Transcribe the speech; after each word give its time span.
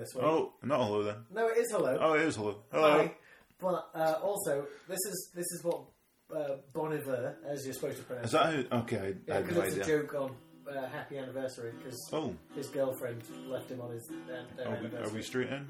this 0.00 0.14
week, 0.14 0.24
Oh, 0.24 0.52
not 0.62 0.80
hello 0.84 1.02
then. 1.04 1.16
no, 1.32 1.46
it 1.48 1.58
is 1.58 1.70
hello. 1.70 1.96
Oh, 2.00 2.14
it 2.14 2.22
is 2.22 2.36
hello. 2.36 2.56
Hello. 2.72 2.90
Hi. 2.98 3.14
But 3.60 3.90
uh, 3.94 4.18
also, 4.22 4.66
this 4.88 4.98
is 5.06 5.30
this 5.34 5.46
is 5.52 5.62
what 5.62 5.82
uh, 6.34 6.56
Bon 6.72 6.92
Iver, 6.92 7.36
as 7.46 7.64
you're 7.64 7.74
supposed 7.74 7.98
to 7.98 8.04
pronounce. 8.04 8.26
Is 8.26 8.32
that 8.32 8.46
how? 8.70 8.78
Okay, 8.80 8.96
I, 8.96 9.00
I 9.00 9.12
yeah, 9.26 9.34
had 9.34 9.46
because 9.46 9.56
no 9.58 9.62
it's 9.64 9.76
a 9.76 9.84
joke 9.84 10.14
on 10.14 10.30
uh, 10.68 10.88
Happy 10.88 11.18
Anniversary 11.18 11.72
because 11.76 11.98
Oh, 12.12 12.34
his 12.54 12.68
girlfriend 12.68 13.22
left 13.48 13.70
him 13.70 13.80
on 13.80 13.90
his 13.92 14.10
uh, 14.10 14.42
their 14.56 14.66
are 14.66 14.70
we, 14.70 14.76
anniversary. 14.78 15.06
are 15.10 15.14
we 15.14 15.22
straight 15.22 15.48
in? 15.48 15.66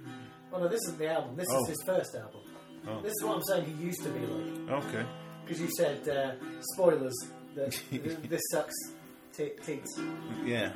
Well, 0.53 0.61
no, 0.63 0.69
this 0.69 0.81
isn't 0.87 0.99
the 0.99 1.11
album. 1.11 1.37
This 1.37 1.47
Oh. 1.51 1.63
is 1.65 1.69
his 1.71 1.83
first 1.85 2.15
album. 2.15 2.41
Oh. 2.89 3.01
This 3.03 3.13
is 3.13 3.25
what 3.25 3.37
I'm 3.37 3.43
saying. 3.43 3.65
He 3.77 3.85
used 3.85 4.03
to 4.05 4.09
be 4.11 4.21
like 4.27 4.85
Okay. 4.85 5.05
because 5.45 5.61
you 5.61 5.69
said 5.77 6.09
uh, 6.09 6.33
spoilers 6.75 7.15
that 7.57 7.73
th- 7.91 8.19
this 8.29 8.41
sucks. 8.53 8.75
Teats, 9.33 9.69
Yeah. 10.45 10.73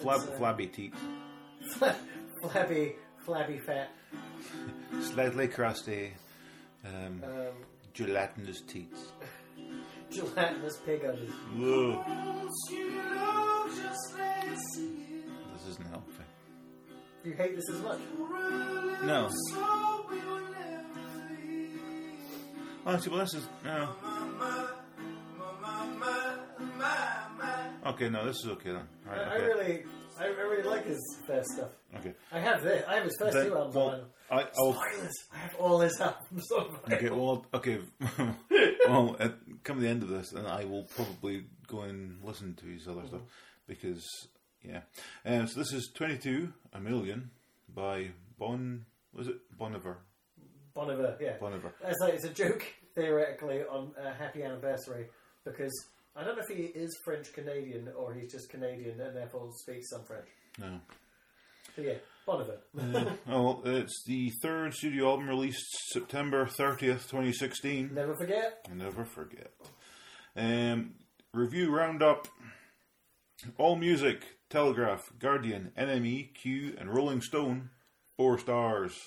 Flab, 0.00 0.16
It's, 0.22 0.28
uh, 0.28 0.36
flabby 0.38 0.66
teeth. 0.68 0.94
flabby, 2.40 2.94
flabby 3.24 3.58
fat. 3.58 3.90
Slightly 5.00 5.48
crusty. 5.48 6.12
Um, 6.84 7.22
Um, 7.24 7.54
gelatinous 7.92 8.60
teeth. 8.62 9.12
gelatinous 10.10 10.76
pig 10.86 11.04
udders. 11.04 11.30
Whoa. 11.56 12.04
This 15.52 15.66
isn't 15.68 15.86
helping. 15.88 16.14
You 17.24 17.32
hate 17.34 17.56
this 17.56 17.68
as 17.70 17.80
much. 17.82 17.98
No. 19.04 19.28
Actually, 22.86 23.10
well, 23.12 23.20
this 23.20 23.34
is. 23.34 23.46
No. 23.64 23.94
Okay, 27.86 28.08
no, 28.08 28.24
this 28.24 28.36
is 28.44 28.46
okay 28.52 28.72
then. 28.72 28.88
I, 29.06 29.10
Right, 29.10 29.28
I 29.28 29.36
really, 29.36 29.82
I, 30.18 30.24
I 30.24 30.28
really 30.28 30.62
like 30.68 30.86
his 30.86 30.98
first 31.26 31.48
stuff. 31.50 31.70
Okay. 32.00 32.14
I 32.32 32.40
have 32.40 32.62
this. 32.62 32.84
I 32.86 32.94
have 32.96 33.04
his 33.04 33.16
first 33.18 33.36
two 33.36 33.54
albums. 33.56 33.74
well, 33.74 33.88
on 33.88 34.04
I, 34.30 34.46
I'll, 34.58 34.74
Spoilers. 34.74 35.14
I 35.32 35.38
have 35.38 35.54
all 35.58 35.80
his 35.80 36.00
albums 36.00 36.50
on. 36.52 36.78
Okay, 36.92 37.10
well, 37.10 37.46
okay. 37.54 37.78
well, 38.88 39.16
at, 39.18 39.34
come 39.64 39.76
to 39.76 39.82
the 39.82 39.88
end 39.88 40.02
of 40.02 40.08
this, 40.08 40.32
and 40.32 40.46
I 40.46 40.64
will 40.64 40.84
probably 40.84 41.44
go 41.66 41.80
and 41.82 42.18
listen 42.22 42.54
to 42.56 42.66
his 42.66 42.86
other 42.86 43.06
stuff 43.06 43.22
because, 43.66 44.06
yeah. 44.62 44.80
Um, 45.24 45.46
so 45.46 45.60
this 45.60 45.72
is 45.72 45.90
twenty-two 45.94 46.52
a 46.72 46.80
million 46.80 47.30
by 47.74 48.10
Bon. 48.38 48.84
Was 49.14 49.28
it 49.28 49.36
Boniver? 49.58 49.96
Boniver. 50.76 51.20
Yeah. 51.20 51.38
Boniver. 51.38 51.72
It's 51.84 52.00
like 52.00 52.14
it's 52.14 52.24
a 52.24 52.30
joke 52.32 52.62
theoretically 52.94 53.62
on 53.62 53.92
a 53.98 54.12
happy 54.12 54.42
anniversary 54.42 55.06
because 55.44 55.72
I 56.14 56.24
don't 56.24 56.36
know 56.36 56.42
if 56.48 56.54
he 56.54 56.64
is 56.64 56.96
French 57.04 57.32
Canadian 57.32 57.88
or 57.96 58.12
he's 58.12 58.30
just 58.30 58.50
Canadian 58.50 59.00
and 59.00 59.16
therefore 59.16 59.50
speaks 59.52 59.88
some 59.90 60.04
French. 60.04 60.26
No. 60.58 60.80
But 61.76 61.84
yeah, 61.84 61.94
Bon 62.26 62.40
Iver. 62.42 62.58
Uh, 63.28 63.32
oh, 63.32 63.62
it's 63.64 64.02
the 64.06 64.30
third 64.42 64.74
studio 64.74 65.10
album 65.10 65.28
released 65.28 65.64
September 65.92 66.46
thirtieth, 66.46 67.08
twenty 67.08 67.32
sixteen. 67.32 67.90
Never 67.94 68.14
forget. 68.14 68.66
Never 68.74 69.04
forget. 69.04 69.52
Um, 70.36 70.94
review 71.32 71.74
roundup. 71.74 72.28
All 73.56 73.76
music, 73.76 74.24
Telegraph, 74.50 75.12
Guardian, 75.20 75.70
NME, 75.78 76.34
Q, 76.34 76.74
and 76.76 76.92
Rolling 76.92 77.20
Stone, 77.20 77.70
four 78.16 78.36
stars. 78.38 78.98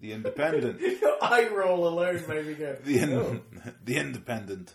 The 0.00 0.12
Independent, 0.12 0.80
Your 1.00 1.16
eye 1.22 1.48
roll 1.48 1.86
alone 1.88 2.22
made 2.28 2.46
me 2.46 2.54
go. 2.54 2.76
the 2.84 2.98
in- 2.98 3.12
oh. 3.14 3.40
the 3.84 3.96
Independent, 3.96 4.74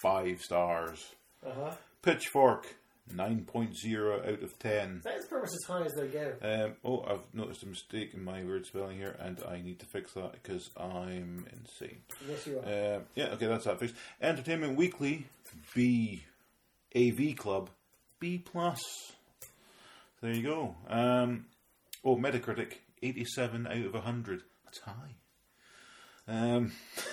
five 0.00 0.40
stars. 0.40 1.04
uh-huh. 1.44 1.72
Pitchfork, 2.00 2.76
nine 3.14 3.44
point 3.44 3.76
zero 3.76 4.20
out 4.20 4.42
of 4.42 4.58
ten. 4.58 5.00
That's 5.04 5.26
pretty 5.26 5.42
much 5.42 5.54
as 5.54 5.64
high 5.68 5.82
as 5.84 5.94
they 5.94 6.08
go. 6.08 6.32
Um, 6.42 6.74
oh, 6.84 7.04
I've 7.08 7.34
noticed 7.34 7.62
a 7.62 7.66
mistake 7.66 8.12
in 8.14 8.24
my 8.24 8.42
word 8.44 8.66
spelling 8.66 8.96
here, 8.98 9.16
and 9.20 9.38
I 9.48 9.60
need 9.60 9.78
to 9.80 9.86
fix 9.86 10.12
that 10.12 10.32
because 10.32 10.70
I'm 10.76 11.46
insane. 11.52 11.98
Yes, 12.28 12.46
you 12.46 12.58
are. 12.58 12.96
Um, 12.96 13.02
yeah, 13.14 13.26
okay, 13.34 13.46
that's 13.46 13.64
that 13.64 13.78
fixed. 13.80 13.94
Entertainment 14.20 14.76
Weekly, 14.76 15.26
B. 15.74 16.24
AV 16.94 17.36
Club, 17.36 17.70
B 18.20 18.38
plus. 18.38 18.80
There 20.22 20.32
you 20.32 20.42
go. 20.42 20.74
Um, 20.88 21.46
oh, 22.04 22.16
Metacritic, 22.16 22.74
eighty-seven 23.02 23.66
out 23.66 23.94
of 23.94 24.02
hundred. 24.02 24.42
That's 24.64 24.80
high. 24.80 25.14
Um, 26.28 26.72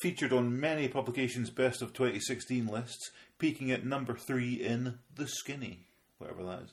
featured 0.00 0.32
on 0.32 0.58
many 0.60 0.88
publications' 0.88 1.50
best 1.50 1.82
of 1.82 1.92
2016 1.92 2.66
lists, 2.66 3.10
peaking 3.38 3.70
at 3.70 3.84
number 3.86 4.14
three 4.14 4.54
in 4.54 4.98
The 5.14 5.26
Skinny, 5.28 5.86
whatever 6.18 6.42
that 6.44 6.62
is. 6.64 6.72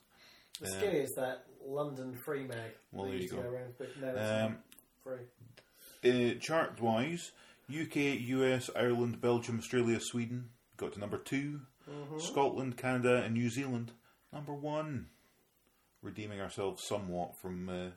the 0.59 0.67
skinny 0.69 0.97
is 0.99 1.13
that 1.15 1.45
London 1.65 2.17
free 2.25 2.43
mag. 2.43 2.71
Well, 2.91 3.05
there 3.05 3.15
you 3.15 3.29
go. 3.29 3.39
around, 3.39 3.73
but 3.77 3.89
no, 3.99 4.07
it's 4.09 4.31
Um, 4.31 4.57
free. 5.03 5.19
Uh, 6.03 6.33
chart 6.39 6.81
wise, 6.81 7.31
UK, 7.69 7.95
US, 8.19 8.69
Ireland, 8.75 9.21
Belgium, 9.21 9.59
Australia, 9.59 9.99
Sweden 10.01 10.49
got 10.77 10.93
to 10.93 10.99
number 10.99 11.17
2 11.17 11.61
Scotland, 12.19 12.77
Canada, 12.77 13.21
and 13.23 13.33
New 13.33 13.49
Zealand 13.49 13.91
number 14.33 14.53
one. 14.53 15.07
Redeeming 16.01 16.39
ourselves 16.41 16.83
somewhat 16.87 17.37
from 17.39 17.69
uh, 17.69 17.89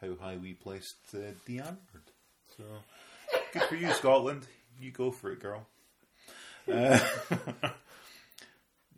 how 0.00 0.14
high 0.20 0.36
we 0.36 0.52
placed 0.52 0.96
uh, 1.14 1.18
Die 1.46 1.54
Antwoord. 1.62 2.10
So 2.56 2.64
good 3.52 3.62
for 3.62 3.76
you, 3.76 3.90
Scotland. 3.92 4.46
You 4.80 4.90
go 4.90 5.10
for 5.10 5.32
it, 5.32 5.40
girl. 5.40 5.66
Uh, 6.68 6.98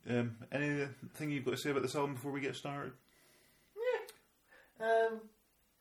um, 0.08 0.36
anything 0.50 1.30
you've 1.30 1.44
got 1.44 1.50
to 1.50 1.58
say 1.58 1.68
about 1.68 1.82
this 1.82 1.94
album 1.94 2.14
before 2.14 2.32
we 2.32 2.40
get 2.40 2.56
started? 2.56 2.92
Um, 4.80 5.20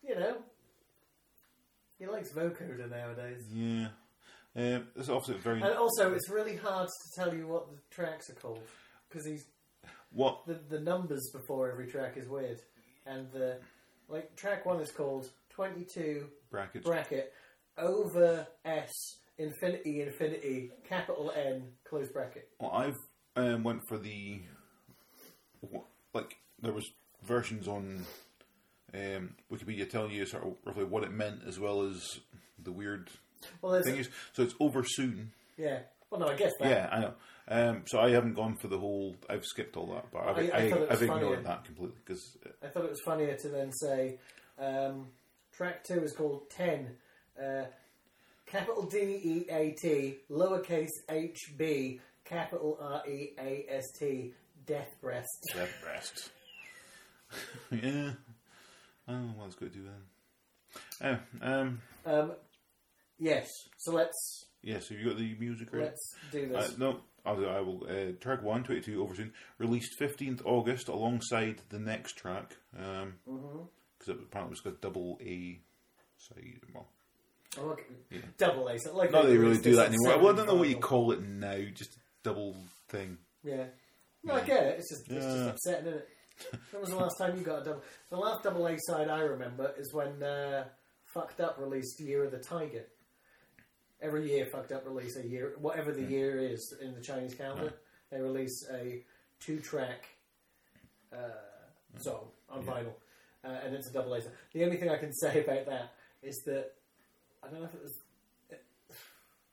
you 0.03 0.15
know, 0.15 0.37
he 1.99 2.07
likes 2.07 2.31
vocoder 2.31 2.89
nowadays. 2.89 3.43
Yeah. 3.53 3.87
Um, 4.55 4.87
it's 4.95 5.09
obviously 5.09 5.35
very. 5.35 5.61
And 5.61 5.77
also, 5.77 6.13
it's 6.13 6.29
really 6.29 6.55
hard 6.55 6.87
to 6.87 7.21
tell 7.21 7.33
you 7.33 7.47
what 7.47 7.69
the 7.69 7.77
tracks 7.91 8.29
are 8.29 8.33
called 8.33 8.63
because 9.07 9.25
he's 9.25 9.45
What 10.11 10.45
the 10.47 10.59
the 10.69 10.79
numbers 10.79 11.29
before 11.31 11.69
every 11.71 11.87
track 11.87 12.17
is 12.17 12.27
weird, 12.27 12.59
and 13.05 13.31
the 13.31 13.59
like 14.09 14.35
track 14.35 14.65
one 14.65 14.79
is 14.79 14.91
called 14.91 15.29
twenty 15.49 15.85
two 15.85 16.27
bracket 16.49 16.83
bracket 16.83 17.33
over 17.77 18.47
S 18.65 19.17
infinity 19.37 20.01
infinity 20.01 20.71
capital 20.87 21.31
N 21.35 21.63
close 21.83 22.09
bracket. 22.09 22.47
Well, 22.59 22.71
I've 22.71 22.97
um, 23.35 23.63
went 23.63 23.81
for 23.87 23.97
the 23.97 24.41
like 26.13 26.35
there 26.61 26.73
was 26.73 26.89
versions 27.23 27.67
on 27.67 28.05
um, 28.93 29.35
Wikipedia 29.51 29.89
telling 29.89 30.11
you 30.11 30.25
sort 30.25 30.43
of 30.43 30.53
roughly 30.65 30.83
what 30.85 31.03
it 31.03 31.11
meant 31.11 31.41
as 31.47 31.59
well 31.59 31.81
as 31.83 32.19
the 32.63 32.71
weird 32.71 33.09
Well, 33.61 33.81
thing 33.83 33.97
is. 33.97 34.09
So 34.33 34.43
it's 34.43 34.55
over 34.59 34.83
soon. 34.83 35.31
yeah. 35.57 35.79
Well, 36.09 36.21
no, 36.21 36.27
I 36.27 36.35
guess 36.37 36.53
that. 36.61 36.69
Yeah, 36.69 36.89
I 36.89 36.99
know. 37.01 37.13
Um, 37.49 37.83
so 37.85 37.99
I 37.99 38.11
haven't 38.11 38.33
gone 38.35 38.55
for 38.55 38.69
the 38.69 38.79
whole. 38.79 39.15
I've 39.29 39.43
skipped 39.43 39.75
all 39.75 39.87
that, 39.87 40.05
but 40.11 40.21
I've, 40.25 40.37
I- 40.37 40.57
I, 40.57 40.85
I 40.87 40.89
have 40.91 41.01
ignored 41.01 41.45
that 41.45 41.65
completely 41.65 41.97
because 42.05 42.37
I 42.63 42.67
thought 42.67 42.85
it 42.85 42.91
was 42.91 43.01
funnier 43.03 43.35
to 43.35 43.49
then 43.49 43.73
say 43.73 44.17
um, 44.57 45.07
track 45.51 45.83
two 45.83 46.01
is 46.03 46.13
called 46.13 46.49
ten. 46.49 46.95
Uh, 47.37 47.65
capital 48.47 48.83
D 48.87 48.97
E 48.99 49.45
A 49.51 49.71
T, 49.71 50.17
lowercase 50.31 50.89
h 51.09 51.53
b, 51.57 51.99
capital 52.25 52.77
R 52.81 53.03
E 53.07 53.33
A 53.39 53.65
S 53.69 53.91
T, 53.99 54.33
death 54.65 54.95
breast. 55.01 55.37
death 55.53 55.73
breast. 55.83 56.31
yeah. 57.71 58.11
Oh, 59.09 59.29
well, 59.37 59.45
it's 59.45 59.55
good 59.55 59.71
to 59.73 59.79
do 59.79 59.85
then. 59.85 61.19
Oh, 61.41 61.45
um, 61.45 61.81
Um, 62.05 62.31
yes, 63.19 63.47
so 63.77 63.93
let's 63.93 64.45
Yes, 64.61 64.87
So 64.87 64.95
you 64.95 65.05
got 65.09 65.17
the 65.17 65.35
music 65.39 65.69
right? 65.71 65.83
let's 65.83 66.17
do 66.31 66.51
Uh, 66.53 66.67
no, 66.77 66.99
I'll, 67.25 67.49
I 67.49 67.59
will. 67.61 67.85
Uh, 67.89 68.11
track 68.19 68.41
1, 68.43 68.63
22 68.63 69.01
over 69.01 69.15
soon, 69.15 69.33
released 69.57 69.97
15th 69.99 70.41
August 70.45 70.87
alongside 70.89 71.61
the 71.69 71.79
next 71.79 72.13
track. 72.17 72.55
Because 72.71 73.13
Mm-hmm. 73.29 74.11
it 74.11 74.17
apparently 74.23 74.51
was 74.51 74.61
got 74.61 74.81
double 74.81 75.19
A 75.21 75.59
side. 76.17 76.59
Well, 76.73 76.87
Oh, 77.59 77.69
okay. 77.71 77.83
Double 78.37 78.67
A. 78.67 78.77
So 78.79 78.95
like 78.95 79.11
not 79.11 79.23
that 79.23 79.29
they 79.29 79.37
really 79.37 79.57
do 79.57 79.75
that 79.75 79.87
anymore. 79.87 80.19
Well, 80.19 80.33
I 80.33 80.35
don't 80.37 80.47
know 80.47 80.55
what 80.55 80.69
you 80.69 80.77
call 80.77 81.11
it 81.11 81.21
now, 81.21 81.57
just 81.73 81.97
double 82.23 82.55
thing. 82.89 83.17
Yeah. 83.43 83.65
No, 84.23 84.35
I 84.35 84.41
get 84.41 84.63
it. 84.63 84.79
It's 84.79 84.89
just, 84.89 85.09
it's 85.09 85.25
just 85.25 85.49
upsetting, 85.49 85.87
isn't 85.87 85.99
it? 85.99 86.09
When 86.71 86.81
was 86.81 86.89
the 86.89 86.97
last 86.97 87.17
time 87.17 87.37
you 87.37 87.43
got 87.43 87.61
a 87.61 87.65
double? 87.65 87.83
The 88.09 88.17
last 88.17 88.43
double 88.43 88.67
A 88.67 88.77
side 88.79 89.09
I 89.09 89.21
remember 89.21 89.73
is 89.77 89.93
when 89.93 90.21
uh, 90.21 90.65
Fucked 91.05 91.39
Up 91.39 91.57
released 91.59 91.99
Year 91.99 92.25
of 92.25 92.31
the 92.31 92.39
Tiger. 92.39 92.85
Every 94.01 94.29
year, 94.29 94.45
Fucked 94.45 94.71
Up 94.71 94.85
release 94.85 95.17
a 95.17 95.25
year, 95.27 95.55
whatever 95.59 95.91
the 95.91 96.03
year 96.03 96.39
is 96.39 96.75
in 96.81 96.93
the 96.93 97.01
Chinese 97.01 97.33
calendar, 97.33 97.73
they 98.11 98.21
release 98.21 98.63
a 98.71 99.03
two-track 99.39 100.05
uh, 101.11 101.99
song 101.99 102.27
on 102.49 102.63
vinyl, 102.63 102.93
uh, 103.43 103.57
and 103.65 103.73
it's 103.73 103.89
a 103.89 103.93
double 103.93 104.13
A. 104.13 104.21
side. 104.21 104.31
The 104.53 104.63
only 104.65 104.77
thing 104.77 104.89
I 104.89 104.97
can 104.97 105.13
say 105.21 105.43
about 105.43 105.65
that 105.65 105.93
is 106.21 106.43
that 106.45 106.73
I 107.43 107.47
don't 107.47 107.59
know 107.59 107.65
if 107.67 107.73
it 107.73 107.83
was. 107.83 107.99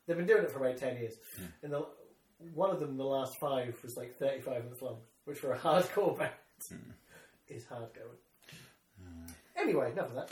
They've 0.07 0.17
been 0.17 0.27
doing 0.27 0.45
it 0.45 0.51
for 0.51 0.59
about 0.59 0.77
ten 0.77 0.97
years. 0.97 1.15
And 1.63 1.73
the 1.73 1.87
one 2.53 2.71
of 2.71 2.81
them, 2.81 2.97
the 2.97 3.05
last 3.05 3.39
five, 3.41 3.77
was 3.83 3.97
like 3.97 4.19
35 4.19 4.65
minutes 4.65 4.83
long, 4.83 4.99
which 5.25 5.39
for 5.39 5.53
a 5.53 5.59
hardcore 5.59 6.19
band 6.19 6.31
is 7.49 7.65
hard 7.67 7.89
going. 7.95 8.19
Anyway, 9.57 9.93
enough 9.93 10.09
of 10.09 10.15
that. 10.15 10.31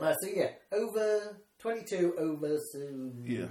Uh, 0.00 0.14
so 0.14 0.28
yeah, 0.34 0.50
over 0.72 1.36
22 1.58 2.14
over 2.18 2.58
soon. 2.72 3.22
Yeah. 3.24 3.46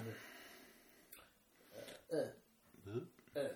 Uh, 2.14 2.18
uh, 2.18 3.40
uh. 3.40 3.48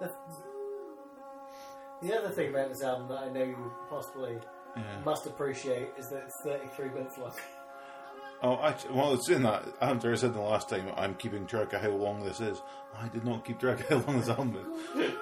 The, 0.00 0.59
the 2.02 2.16
other 2.18 2.30
thing 2.30 2.50
about 2.50 2.68
this 2.70 2.82
album 2.82 3.08
that 3.08 3.18
I 3.18 3.28
know 3.30 3.44
you 3.44 3.72
possibly 3.88 4.38
Yeah. 4.76 4.82
must 5.04 5.26
appreciate 5.26 5.90
is 5.98 6.08
that 6.10 6.22
it's 6.24 6.40
33 6.44 6.88
minutes 6.90 7.18
long. 7.18 7.32
Oh, 8.42 8.58
actually, 8.62 8.94
well, 8.94 9.12
it's 9.12 9.28
in 9.28 9.42
that. 9.42 9.64
After 9.82 10.12
I 10.12 10.14
said 10.14 10.32
the 10.32 10.40
last 10.40 10.68
time, 10.70 10.90
I'm 10.96 11.14
keeping 11.14 11.46
track 11.46 11.72
of 11.74 11.82
how 11.82 11.90
long 11.90 12.24
this 12.24 12.40
is. 12.40 12.62
I 12.96 13.08
did 13.08 13.24
not 13.24 13.44
keep 13.44 13.58
track 13.60 13.80
of 13.80 13.88
how 13.88 13.96
long 14.12 14.20
this 14.20 14.28
album 14.30 14.56
is. 14.96 15.12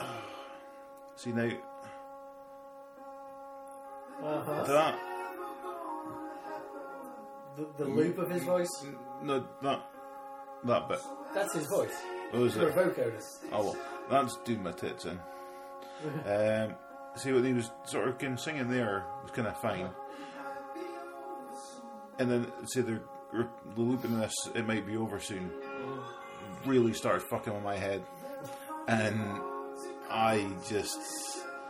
See 1.16 1.32
now 1.32 1.50
Uh-huh. 4.22 4.62
that 4.64 4.98
The, 7.56 7.66
the 7.84 7.84
loop 7.90 8.18
of 8.18 8.30
his 8.30 8.42
voice, 8.44 8.86
no 9.22 9.44
that 9.62 9.80
that 10.64 10.88
bit. 10.88 11.00
that's 11.34 11.52
his 11.54 11.66
voice. 11.66 11.94
Oh, 12.32 12.44
is 12.44 12.56
a 12.56 12.66
it? 12.68 12.74
Oh 13.52 13.64
well, 13.64 13.76
that's 14.10 14.36
doing 14.38 14.62
my 14.62 14.72
tits 14.72 15.04
in. 15.06 15.18
Um, 16.26 16.74
see 17.16 17.32
what 17.32 17.44
he 17.44 17.52
was 17.52 17.70
sort 17.84 18.08
of 18.08 18.18
kind 18.18 18.34
of 18.34 18.40
singing 18.40 18.68
there 18.68 19.04
was 19.22 19.30
kind 19.30 19.46
of 19.48 19.56
fine, 19.60 19.88
and 22.18 22.30
then 22.30 22.52
see 22.66 22.80
the 22.82 23.00
the 23.32 23.80
loop 23.80 24.04
in 24.04 24.18
this 24.18 24.34
it 24.54 24.66
might 24.66 24.86
be 24.86 24.96
over 24.96 25.18
soon. 25.20 25.50
Really 26.66 26.92
started 26.92 27.22
fucking 27.22 27.54
with 27.54 27.62
my 27.62 27.76
head, 27.76 28.02
and 28.88 29.40
I 30.10 30.46
just 30.68 30.98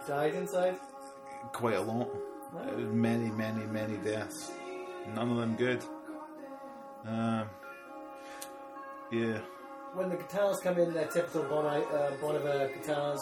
Died 0.09 0.35
inside? 0.35 0.79
quite 1.53 1.77
a 1.77 1.83
lot. 1.83 2.09
Many, 2.77 3.31
many, 3.31 3.65
many 3.67 3.97
deaths. 3.99 4.51
None 5.15 5.31
of 5.31 5.37
them 5.37 5.55
good. 5.57 5.85
Um, 7.07 7.49
yeah. 9.13 9.39
When 9.95 10.09
the 10.11 10.17
guitars 10.17 10.59
come 10.63 10.79
in, 10.79 10.93
they're 10.93 11.07
typical 11.07 11.45
Bon, 11.45 11.65
uh, 11.67 12.11
bon 12.21 12.37
Iver 12.37 12.71
guitars. 12.75 13.21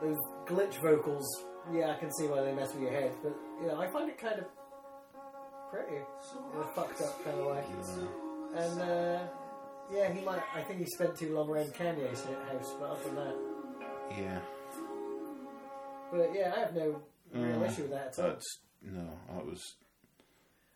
Those 0.00 0.18
glitch 0.46 0.80
vocals, 0.80 1.26
yeah, 1.72 1.90
I 1.90 1.98
can 1.98 2.12
see 2.12 2.26
why 2.26 2.42
they 2.42 2.52
mess 2.52 2.72
with 2.72 2.82
your 2.82 2.92
head, 2.92 3.12
but 3.22 3.34
you 3.60 3.68
know, 3.68 3.80
I 3.80 3.88
find 3.88 4.08
it 4.10 4.18
kind 4.18 4.40
of 4.40 4.46
pretty 5.70 5.96
in 5.96 6.60
a 6.60 6.64
fucked 6.74 7.00
up 7.02 7.24
kind 7.24 7.38
of 7.40 7.46
way. 7.46 7.64
And 8.56 8.80
uh, 8.80 9.20
yeah, 9.92 10.12
he 10.12 10.24
might. 10.24 10.42
I 10.54 10.62
think 10.62 10.78
he 10.80 10.86
spent 10.86 11.16
too 11.16 11.34
long 11.34 11.48
around 11.48 11.72
Kanye's 11.74 12.24
house, 12.24 12.74
but 12.80 12.90
other 12.90 13.04
than 13.04 13.14
that, 13.16 13.34
Yeah. 14.18 14.40
but 16.12 16.30
yeah, 16.34 16.52
I 16.56 16.60
have 16.60 16.74
no 16.74 17.00
real 17.32 17.62
Uh, 17.62 17.66
issue 17.66 17.82
with 17.82 17.90
that 17.92 18.08
at 18.08 18.18
all. 18.18 18.30
That's 18.30 18.58
no, 18.82 19.08
that 19.34 19.46
was 19.46 19.60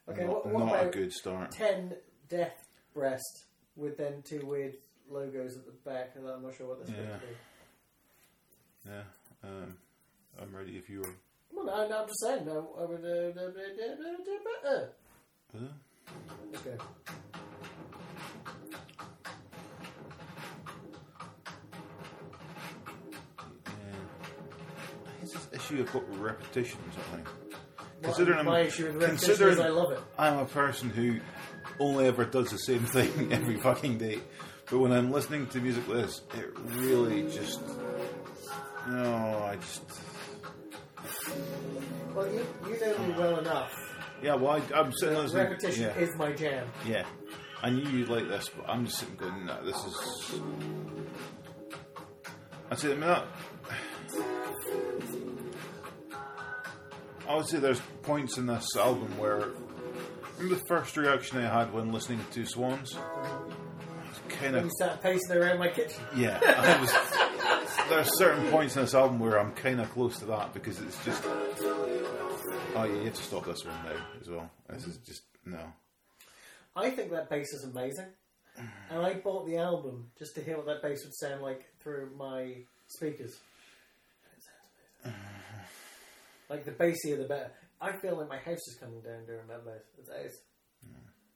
Okay, 0.09 0.25
not, 0.25 0.47
what, 0.47 0.47
what 0.55 0.67
not 0.67 0.87
a 0.87 0.91
good 0.91 1.13
start. 1.13 1.51
ten 1.51 1.95
death 2.29 2.55
breast 2.95 3.47
with 3.77 3.97
then 3.99 4.23
two 4.23 4.45
weird 4.47 4.75
logos 5.09 5.57
at 5.57 5.67
the 5.67 5.73
back? 5.89 6.13
And 6.17 6.27
I'm 6.29 6.43
not 6.43 6.55
sure 6.57 6.67
what 6.67 6.79
that's 6.79 6.91
Yeah. 6.91 6.97
supposed 6.97 7.21
to 7.23 7.27
be. 7.29 8.91
Yeah. 8.91 9.03
Um, 9.45 9.79
I'm 10.41 10.55
ready 10.55 10.77
if 10.79 10.89
you 10.89 11.01
were. 11.01 11.15
Well, 11.53 11.65
no, 11.67 11.89
no, 11.89 12.03
I'm 12.03 12.09
just 12.09 12.21
saying. 12.21 12.45
No, 12.47 12.75
I 12.79 12.85
would. 12.85 13.05
Uh, 13.05 13.41
uh, 13.41 14.69
uh, 14.69 14.87
Huh? 15.53 15.67
okay. 16.57 16.77
Yeah. 23.67 25.23
It's 25.23 25.33
this 25.33 25.49
issue 25.53 25.81
I've 25.81 25.87
repetition 26.21 26.79
or 26.89 26.93
something. 26.93 27.25
My- 27.25 27.83
Considering 28.03 28.45
my 28.45 28.61
I'm, 28.61 28.67
issue 28.67 28.87
with 28.87 28.97
repetition 28.97 29.27
considering 29.27 29.55
is 29.55 29.61
I 29.61 29.69
love 29.69 29.93
it. 29.93 30.01
I'm 30.19 30.39
a 30.39 30.45
person 30.45 30.91
who 30.91 31.19
only 31.79 32.07
ever 32.07 32.25
does 32.25 32.51
the 32.51 32.59
same 32.59 32.81
thing 32.81 33.33
every 33.33 33.57
fucking 33.59 33.99
day, 33.99 34.21
but 34.71 34.79
when 34.79 34.93
I'm 34.93 35.11
listening 35.11 35.47
to 35.49 35.61
music 35.61 35.87
like 35.89 35.99
this, 36.07 36.23
it 36.35 36.51
really 36.77 37.23
just 37.31 37.61
no, 38.89 39.43
I 39.45 39.57
just 39.57 39.83
Well, 42.15 42.27
you, 42.33 42.47
you 42.69 42.81
know 42.81 42.99
me 42.99 43.15
well 43.15 43.39
enough. 43.39 43.73
yeah. 44.23 44.35
Well, 44.35 44.53
I, 44.53 44.79
I'm 44.79 44.93
sitting 44.93 45.19
listening. 45.19 45.43
Repetition 45.45 45.83
yeah. 45.85 45.99
is 45.99 46.15
my 46.17 46.33
jam. 46.33 46.67
Yeah, 46.87 47.05
I 47.63 47.71
knew 47.71 47.89
you'd 47.89 48.09
like 48.09 48.29
this, 48.29 48.49
but 48.49 48.69
I'm 48.69 48.85
just 48.87 48.99
sitting 48.99 49.17
going, 49.17 49.45
no, 49.47 49.65
this 49.65 49.77
is. 49.77 50.41
I 52.71 52.75
say, 52.77 52.89
I 52.89 52.91
mean, 52.93 53.01
that. 53.01 53.27
I 57.29 57.35
would 57.35 57.49
say 57.49 57.59
there's 57.59 57.81
points 58.03 58.39
in 58.39 58.47
this 58.47 58.77
album 58.77 59.17
where. 59.19 59.49
Remember 60.39 60.55
the 60.57 60.67
first 60.67 60.97
reaction 60.97 61.39
I 61.39 61.49
had 61.49 61.73
when 61.73 61.93
listening 61.93 62.19
to 62.19 62.25
Two 62.33 62.47
Swans? 62.47 62.97
Kind 64.29 64.57
of. 64.57 64.65
you 64.65 64.71
start 64.71 65.03
pacing 65.03 65.37
around 65.37 65.59
my 65.59 65.69
kitchen. 65.69 66.03
Yeah, 66.15 66.39
I 66.43 66.81
was. 66.81 66.93
There's 67.89 68.19
certain 68.19 68.47
points 68.51 68.77
in 68.77 68.83
this 68.83 68.95
album 68.95 69.19
where 69.19 69.39
I'm 69.39 69.53
kind 69.53 69.81
of 69.81 69.91
close 69.93 70.19
to 70.19 70.27
that 70.27 70.53
because 70.53 70.81
it's 70.81 71.03
just. 71.05 71.23
Oh, 71.25 72.85
yeah, 72.85 72.85
you 72.87 73.05
have 73.05 73.15
to 73.15 73.23
stop 73.23 73.47
this 73.47 73.65
one 73.65 73.75
now 73.85 73.97
as 74.21 74.29
well. 74.29 74.51
This 74.69 74.87
is 74.87 74.99
just. 74.99 75.23
No. 75.47 75.61
I 76.75 76.91
think 76.91 77.11
that 77.13 77.31
bass 77.31 77.53
is 77.55 77.65
amazing. 77.65 78.09
And 78.91 79.07
I 79.07 79.15
bought 79.15 79.47
the 79.47 79.57
album 79.59 80.11
just 80.19 80.35
to 80.35 80.43
hear 80.43 80.57
what 80.57 80.67
that 80.67 80.83
bass 80.83 81.03
would 81.05 81.15
sound 81.15 81.43
like 81.43 81.65
through 81.81 82.11
my 82.19 82.57
speakers. 82.89 83.33
It 83.33 84.43
sounds 84.43 85.05
amazing. 85.05 85.21
Like 86.51 86.65
the 86.65 86.73
bassier 86.73 87.19
the 87.19 87.25
better. 87.29 87.51
I 87.81 87.93
feel 87.93 88.17
like 88.17 88.29
my 88.29 88.39
house 88.39 88.67
is 88.69 88.77
coming 88.81 89.01
down 89.01 89.27
during 89.27 89.47
that 89.49 89.65
bass. 89.65 89.83
It's, 89.99 90.09
it's, 90.09 90.37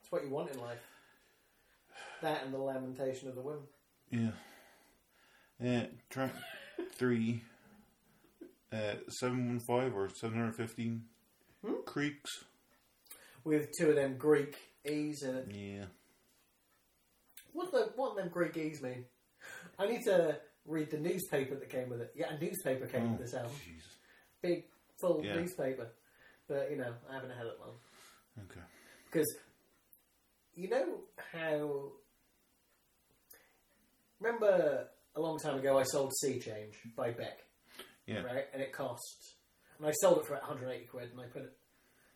it's 0.03 0.11
what 0.13 0.25
you 0.25 0.31
want 0.31 0.51
in 0.53 0.61
life. 0.61 0.79
That 2.23 2.45
and 2.45 2.53
the 2.53 2.59
lamentation 2.59 3.29
of 3.29 3.35
the 3.35 3.43
women. 3.43 3.63
Yeah. 4.11 4.31
Uh, 5.63 5.87
track 6.09 6.33
three, 6.95 7.43
uh, 8.73 8.95
715 9.09 9.93
or 9.93 10.09
715 10.09 11.03
Creeks. 11.85 12.31
With 13.45 13.69
two 13.79 13.91
of 13.91 13.97
them 13.97 14.17
Greek 14.17 14.57
E's 14.87 15.23
in 15.23 15.35
it. 15.37 15.49
Yeah. 15.55 15.85
What 17.53 17.73
the 17.73 17.91
what 17.97 18.17
do 18.17 18.23
them 18.23 18.31
Greek 18.31 18.57
E's 18.57 18.83
mean? 18.83 19.05
I 19.79 19.87
need 19.87 20.03
to 20.05 20.39
read 20.67 20.91
the 20.91 20.99
newspaper 20.99 21.55
that 21.57 21.69
came 21.69 21.89
with 21.91 22.01
it. 22.01 22.13
Yeah, 22.15 22.33
a 22.35 22.39
newspaper 22.39 22.87
came 22.87 23.09
Oh, 23.09 23.11
with 23.13 23.21
this 23.21 23.35
album. 23.35 23.53
Jesus. 23.65 23.89
Big, 24.43 24.65
full 24.99 25.23
Yeah. 25.25 25.37
newspaper. 25.37 25.89
But, 26.51 26.69
you 26.69 26.77
know, 26.79 26.93
I 27.09 27.15
haven't 27.15 27.31
had 27.31 27.47
it 27.47 27.55
long. 27.61 27.77
Okay. 28.51 28.61
Because 29.07 29.37
you 30.57 30.69
know 30.69 30.99
how. 31.33 31.93
Remember 34.19 34.89
a 35.15 35.21
long 35.21 35.39
time 35.39 35.57
ago 35.59 35.79
I 35.79 35.85
sold 35.85 36.13
Sea 36.17 36.41
Change 36.41 36.75
by 36.97 37.13
Beck, 37.13 37.39
Yeah. 38.07 38.23
right? 38.23 38.47
And 38.53 38.61
it 38.61 38.73
cost. 38.73 39.37
And 39.79 39.87
I 39.87 39.93
sold 39.93 40.19
it 40.19 40.27
for 40.27 40.35
180 40.35 40.87
quid 40.87 41.13
and 41.13 41.21
I 41.21 41.27
put 41.27 41.43
it. 41.43 41.57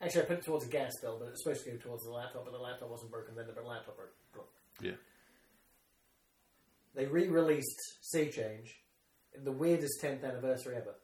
Actually, 0.01 0.23
I 0.23 0.25
put 0.27 0.39
it 0.39 0.45
towards 0.45 0.65
a 0.67 0.69
gas 0.69 0.91
bill, 1.01 1.17
but 1.21 1.27
it 1.27 1.31
was 1.31 1.43
supposed 1.45 1.65
to 1.65 1.71
go 1.71 1.77
towards 1.79 2.03
the 2.05 2.11
laptop, 2.11 2.45
but 2.45 2.53
the 2.53 2.59
laptop 2.59 2.91
wasn't 2.91 3.13
broken 3.13 3.37
then, 3.37 3.47
the 3.47 3.63
laptop 3.63 3.97
broke. 4.33 4.51
Yeah. 4.83 4.97
They 6.95 7.07
re 7.07 7.29
released 7.29 7.81
Sea 8.03 8.31
Change 8.33 8.83
in 9.33 9.45
the 9.45 9.53
weirdest 9.53 10.03
10th 10.03 10.25
anniversary 10.25 10.75
ever. 10.77 10.97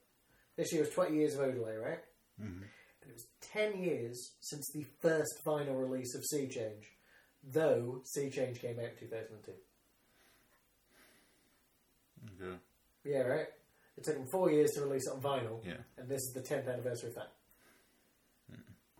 This 0.57 0.73
year 0.73 0.83
was 0.83 0.91
20 0.91 1.17
years 1.17 1.35
of 1.35 1.41
Odelay, 1.47 1.81
right? 1.81 2.01
Mhm. 2.41 2.65
And 3.55 3.63
it 3.63 3.73
was 3.75 3.75
10 3.75 3.83
years 3.83 4.31
since 4.41 4.71
the 4.73 4.85
first 5.01 5.43
vinyl 5.45 5.81
release 5.81 6.15
of 6.15 6.25
Sea 6.25 6.49
Change, 6.49 6.87
though 7.53 8.01
Sea 8.05 8.31
Change 8.31 8.61
came 8.61 8.79
out 8.79 8.91
in 8.91 8.97
2002. 8.99 9.53
Okay. 12.45 12.57
Yeah, 13.05 13.21
right? 13.21 13.47
It 13.97 14.05
took 14.05 14.15
them 14.15 14.27
four 14.31 14.51
years 14.51 14.71
to 14.73 14.83
release 14.83 15.07
it 15.07 15.13
on 15.13 15.21
vinyl, 15.21 15.65
Yeah. 15.65 15.79
and 15.99 16.09
this 16.09 16.21
is 16.21 16.33
the 16.35 16.43
10th 16.43 16.69
anniversary 16.69 17.11
of 17.11 17.17
that. 17.17 17.33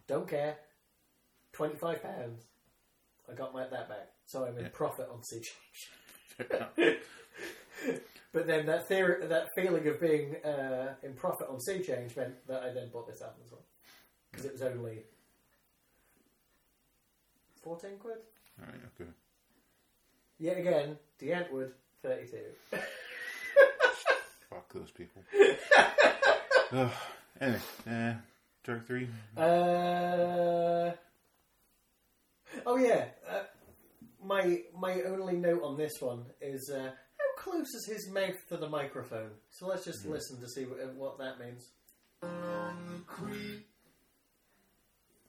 Don't 0.07 0.29
care. 0.29 0.59
£25. 1.53 2.41
I 3.29 3.35
got 3.35 3.53
my, 3.55 3.67
that 3.69 3.89
back. 3.89 4.09
So 4.27 4.45
I'm 4.45 4.57
in 4.59 4.65
Yeah. 4.65 4.71
profit 4.73 5.09
on 5.13 5.23
Sea 5.23 5.41
Change. 5.41 6.99
But 8.33 8.47
then 8.47 8.67
that 8.67 8.87
theory, 8.87 9.27
that 9.27 9.49
feeling 9.57 9.89
of 9.89 10.01
being 10.01 10.37
uh, 10.45 10.95
in 11.03 11.15
profit 11.15 11.49
on 11.49 11.59
Sea 11.61 11.83
Change 11.83 12.15
meant 12.17 12.47
that 12.47 12.63
I 12.63 12.73
then 12.73 12.89
bought 12.93 13.09
this 13.09 13.21
album 13.23 13.41
as 13.45 13.51
well. 13.51 13.65
Because 14.31 14.47
it 14.47 14.53
was 14.53 14.63
only 14.63 15.05
14 17.63 17.91
quid. 17.99 18.17
Alright, 18.61 18.81
okay. 19.01 19.11
Yet 20.39 20.59
again, 20.59 20.99
Die 21.21 21.27
Antwoord, 21.27 21.73
32. 22.03 22.39
Fuck 24.49 24.73
those 24.73 24.91
people. 24.91 25.23
Ugh. 26.73 26.91
Anyway, 27.41 27.61
uh, 27.89 28.15
track 28.65 28.87
three. 28.87 29.09
Uh, 29.37 30.93
oh 32.67 32.77
yeah. 32.77 33.07
Uh, 33.29 33.43
my 34.25 34.61
my 34.79 35.01
only 35.03 35.37
note 35.37 35.63
on 35.63 35.77
this 35.77 35.93
one 36.01 36.25
is 36.41 36.71
uh, 36.75 36.91
how 36.91 37.43
close 37.43 37.69
is 37.75 37.87
his 37.87 38.11
mouth 38.11 38.37
to 38.49 38.57
the 38.57 38.69
microphone? 38.69 39.31
So 39.51 39.67
let's 39.67 39.85
just 39.85 40.07
listen 40.07 40.41
to 40.41 40.49
see 40.49 40.65
what, 40.65 40.95
what 40.95 41.19
that 41.19 41.39
means. 41.41 41.71
On 42.23 42.77
the 42.93 43.03
creek, 43.07 43.67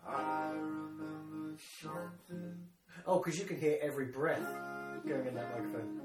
I 0.07 0.51
remember 0.53 1.57
something. 1.81 2.57
Oh, 3.05 3.17
because 3.17 3.39
you 3.39 3.45
can 3.45 3.59
hear 3.59 3.77
every 3.81 4.05
breath 4.05 4.45
going 5.07 5.27
in 5.27 5.35
that 5.35 5.51
microphone. 5.51 6.01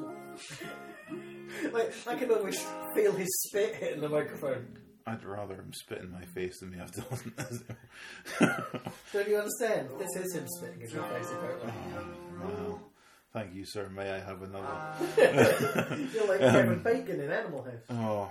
like 1.72 1.92
I 2.06 2.14
can 2.14 2.30
almost 2.30 2.66
feel 2.94 3.12
his 3.12 3.28
spit 3.46 3.74
hitting 3.74 4.00
the 4.00 4.08
microphone. 4.08 4.78
I'd 5.06 5.24
rather 5.24 5.54
him 5.54 5.72
spit 5.72 5.98
in 5.98 6.10
my 6.10 6.24
face 6.34 6.60
than 6.60 6.70
me 6.70 6.78
have 6.78 6.92
to 6.92 7.04
listen 7.10 7.32
to. 8.38 8.70
Don't 9.12 9.28
you 9.28 9.36
understand? 9.38 9.88
This 9.98 10.14
is 10.16 10.34
him 10.34 10.46
spitting 10.46 10.82
in 10.82 10.90
your 10.90 11.04
face, 11.04 11.30
apparently. 11.32 11.72
Oh, 12.42 12.46
wow. 12.46 12.80
Thank 13.32 13.54
you, 13.54 13.64
sir. 13.64 13.88
May 13.88 14.10
I 14.10 14.20
have 14.20 14.42
another? 14.42 14.66
You're 16.14 16.26
like 16.26 16.40
Kevin 16.40 16.74
um, 16.74 16.82
Bacon 16.82 17.20
in 17.20 17.30
Animal 17.30 17.62
House. 17.62 17.84
Oh. 17.90 18.30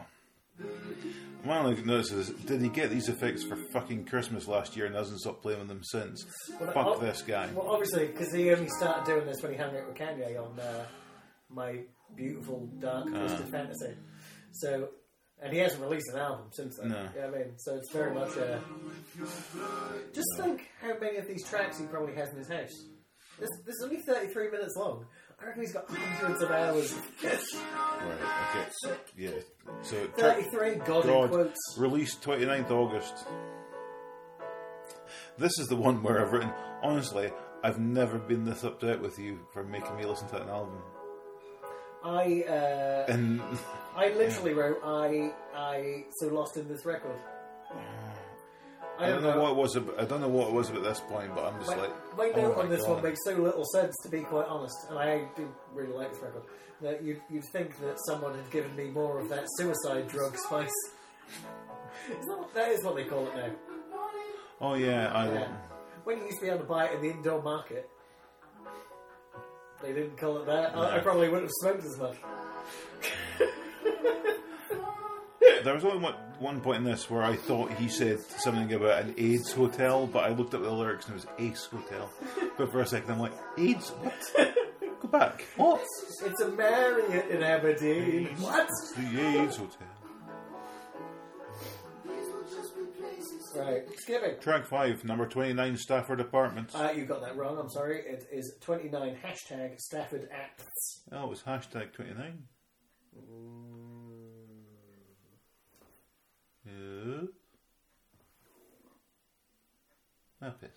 One 1.43 1.65
of 1.65 1.85
the 1.85 1.95
is, 1.95 2.29
did 2.45 2.61
he 2.61 2.67
get 2.67 2.89
these 2.89 3.07
effects 3.07 3.43
for 3.43 3.55
fucking 3.55 4.05
Christmas 4.05 4.47
last 4.47 4.75
year 4.75 4.85
and 4.87 4.95
hasn't 4.95 5.19
stopped 5.19 5.41
playing 5.41 5.59
with 5.59 5.69
them 5.69 5.83
since? 5.83 6.25
Well, 6.59 6.71
Fuck 6.73 6.87
oh, 6.87 6.99
this 6.99 7.21
guy. 7.21 7.49
Well, 7.53 7.69
obviously, 7.69 8.07
because 8.07 8.33
he 8.33 8.51
only 8.51 8.67
started 8.77 9.05
doing 9.05 9.25
this 9.25 9.41
when 9.41 9.53
he 9.53 9.57
hung 9.57 9.75
out 9.75 9.87
with 9.87 9.95
Kanye 9.95 10.37
on 10.37 10.59
uh, 10.59 10.85
my 11.49 11.79
beautiful 12.15 12.69
dark 12.79 13.07
twisted 13.07 13.47
fantasy. 13.47 13.93
So, 14.51 14.89
and 15.41 15.53
he 15.53 15.59
hasn't 15.59 15.81
released 15.81 16.09
an 16.13 16.19
album 16.19 16.47
since 16.51 16.77
then. 16.77 16.89
No. 16.89 16.95
You 17.15 17.21
know 17.21 17.27
what 17.27 17.35
I 17.35 17.43
mean? 17.43 17.53
So 17.57 17.75
it's 17.75 17.91
very 17.93 18.13
much. 18.13 18.37
Uh, 18.37 18.59
just 20.13 20.27
think 20.37 20.69
how 20.81 20.99
many 20.99 21.17
of 21.17 21.27
these 21.27 21.47
tracks 21.47 21.79
he 21.79 21.85
probably 21.85 22.15
has 22.15 22.29
in 22.31 22.39
his 22.39 22.49
house. 22.49 22.83
This, 23.39 23.49
this 23.65 23.75
is 23.75 23.83
only 23.83 24.01
33 24.01 24.51
minutes 24.51 24.75
long. 24.75 25.05
I 25.41 25.45
reckon 25.45 25.61
he's 25.61 25.73
got 25.73 25.85
hundreds 25.89 26.41
of 26.41 26.51
hours. 26.51 26.93
Right, 27.23 28.13
okay. 28.13 28.69
So, 28.83 28.97
yeah. 29.17 29.29
So, 29.81 30.07
33, 30.17 30.75
God, 30.75 31.05
in 31.05 31.09
God, 31.09 31.29
quotes. 31.29 31.77
released 31.77 32.21
29th 32.21 32.71
August. 32.71 33.27
This 35.37 35.57
is 35.59 35.67
the 35.67 35.75
one 35.75 36.03
where 36.03 36.21
I've 36.21 36.33
written, 36.33 36.51
honestly, 36.83 37.31
I've 37.63 37.79
never 37.79 38.17
been 38.17 38.43
this 38.43 38.63
upset 38.63 38.99
with 39.01 39.17
you 39.17 39.39
for 39.53 39.63
making 39.63 39.95
me 39.95 40.05
listen 40.05 40.27
to 40.29 40.41
an 40.41 40.49
album. 40.49 40.81
I, 42.03 42.43
uh, 42.47 43.11
And 43.11 43.41
I 43.95 44.09
literally 44.17 44.53
wrote, 44.53 44.79
I, 44.83 45.31
I 45.55 46.05
so 46.19 46.27
lost 46.27 46.57
in 46.57 46.67
this 46.67 46.85
record. 46.85 47.15
I 48.99 49.09
don't 49.09 49.23
know 49.23 49.41
what 49.41 49.51
it 49.51 49.55
was. 49.55 49.75
About, 49.75 49.99
I 49.99 50.05
don't 50.05 50.21
know 50.21 50.27
what 50.27 50.49
it 50.49 50.53
was 50.53 50.69
about 50.69 50.83
this 50.83 50.99
point, 50.99 51.33
but 51.33 51.45
I'm 51.45 51.59
just 51.59 51.71
My, 51.71 51.77
like, 51.77 52.17
my 52.17 52.31
oh 52.35 52.41
note 52.41 52.57
my 52.57 52.63
on 52.63 52.69
this 52.69 52.81
God. 52.81 52.95
one 52.95 53.03
makes 53.03 53.19
so 53.23 53.35
little 53.35 53.65
sense, 53.73 53.95
to 54.03 54.09
be 54.09 54.21
quite 54.21 54.47
honest, 54.47 54.75
and 54.89 54.99
I 54.99 55.25
do 55.35 55.49
really 55.73 55.93
like 55.93 56.11
this 56.11 56.21
record. 56.21 56.43
That 56.81 57.03
you'd, 57.03 57.21
you'd 57.29 57.43
think 57.51 57.77
that 57.79 57.97
someone 58.07 58.35
had 58.35 58.49
given 58.51 58.75
me 58.75 58.85
more 58.85 59.19
of 59.19 59.29
that 59.29 59.45
suicide 59.57 60.07
drug 60.07 60.37
spice. 60.37 60.71
That, 62.09 62.53
that 62.53 62.69
is 62.69 62.83
what 62.83 62.95
they 62.95 63.03
call 63.03 63.27
it 63.27 63.35
now. 63.35 63.51
Oh 64.61 64.73
yeah, 64.75 65.11
I. 65.13 65.31
Yeah. 65.31 65.47
When 66.03 66.17
you 66.19 66.25
used 66.25 66.39
to 66.39 66.45
be 66.45 66.49
able 66.49 66.59
to 66.59 66.65
buy 66.65 66.85
it 66.85 66.95
in 66.95 67.01
the 67.01 67.09
indoor 67.11 67.41
market, 67.41 67.89
they 69.81 69.93
didn't 69.93 70.17
call 70.17 70.37
it 70.37 70.45
that. 70.47 70.75
I, 70.75 70.97
I 70.97 70.99
probably 70.99 71.29
wouldn't 71.29 71.49
have 71.49 71.73
smoked 71.73 71.85
as 71.85 71.97
much. 71.99 72.17
There 75.63 75.73
was 75.73 75.83
only 75.83 75.99
one, 75.99 76.13
one 76.39 76.61
point 76.61 76.77
in 76.77 76.83
this 76.83 77.09
where 77.09 77.23
I 77.23 77.35
thought 77.35 77.71
he 77.73 77.87
said 77.87 78.19
something 78.21 78.71
about 78.73 79.03
an 79.03 79.13
AIDS 79.17 79.51
hotel, 79.51 80.07
but 80.07 80.23
I 80.25 80.29
looked 80.29 80.53
up 80.53 80.61
the 80.61 80.71
lyrics 80.71 81.05
and 81.07 81.15
it 81.19 81.25
was 81.25 81.27
Ace 81.51 81.65
Hotel. 81.65 82.09
But 82.57 82.71
for 82.71 82.81
a 82.81 82.85
second, 82.87 83.11
I'm 83.11 83.19
like, 83.19 83.33
AIDS? 83.57 83.89
What? 83.89 84.51
Go 85.01 85.07
back. 85.07 85.45
What? 85.55 85.81
It's 86.25 86.41
a 86.41 86.49
Marriott 86.49 87.29
in 87.29 87.43
Aberdeen. 87.43 88.27
What? 88.39 88.67
The 88.97 89.21
AIDS 89.41 89.57
Hotel. 89.57 89.87
Right, 93.55 93.81
skipping. 93.97 94.39
Track 94.39 94.67
five, 94.67 95.03
number 95.03 95.25
twenty-nine, 95.27 95.75
Stafford 95.75 96.21
Apartments. 96.21 96.75
Uh, 96.75 96.93
you 96.95 97.05
got 97.05 97.21
that 97.21 97.35
wrong. 97.35 97.57
I'm 97.57 97.69
sorry. 97.69 97.99
It 98.05 98.25
is 98.31 98.53
29 98.61 99.17
hashtag 99.25 99.79
Stafford 99.79 100.29
Acts. 100.31 101.01
oh, 101.11 101.23
it 101.25 101.29
was 101.29 101.41
hashtag 101.41 101.91
twenty-nine. 101.91 102.43
Yeah. 106.65 107.21
Ah, 110.41 110.53
piss. 110.61 110.69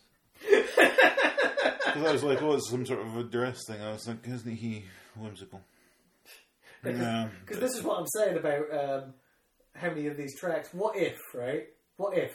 Because 1.86 2.04
I 2.04 2.12
was 2.12 2.24
like, 2.24 2.42
oh, 2.42 2.54
it's 2.54 2.70
some 2.70 2.86
sort 2.86 3.00
of 3.00 3.16
a 3.16 3.24
dress 3.24 3.58
thing. 3.66 3.80
I 3.80 3.92
was 3.92 4.08
like, 4.08 4.26
isn't 4.26 4.54
he 4.56 4.84
whimsical? 5.16 5.60
Yeah. 6.84 7.28
Because 7.46 7.60
this 7.60 7.74
is 7.76 7.84
what 7.84 8.00
I'm 8.00 8.08
saying 8.08 8.36
about 8.36 8.64
um, 8.72 9.14
how 9.76 9.90
many 9.90 10.08
of 10.08 10.16
these 10.16 10.36
tracks. 10.36 10.70
What 10.72 10.96
if, 10.96 11.16
right? 11.32 11.68
What 11.96 12.18
if 12.18 12.32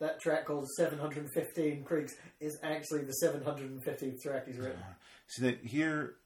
that 0.00 0.20
track 0.20 0.44
called 0.44 0.68
715 0.76 1.82
Creeks 1.84 2.12
is 2.40 2.58
actually 2.62 3.04
the 3.04 3.14
715th 3.24 4.20
track 4.20 4.46
he's 4.46 4.58
written? 4.58 4.82
See, 5.28 5.46
now, 5.46 5.54
here, 5.64 6.16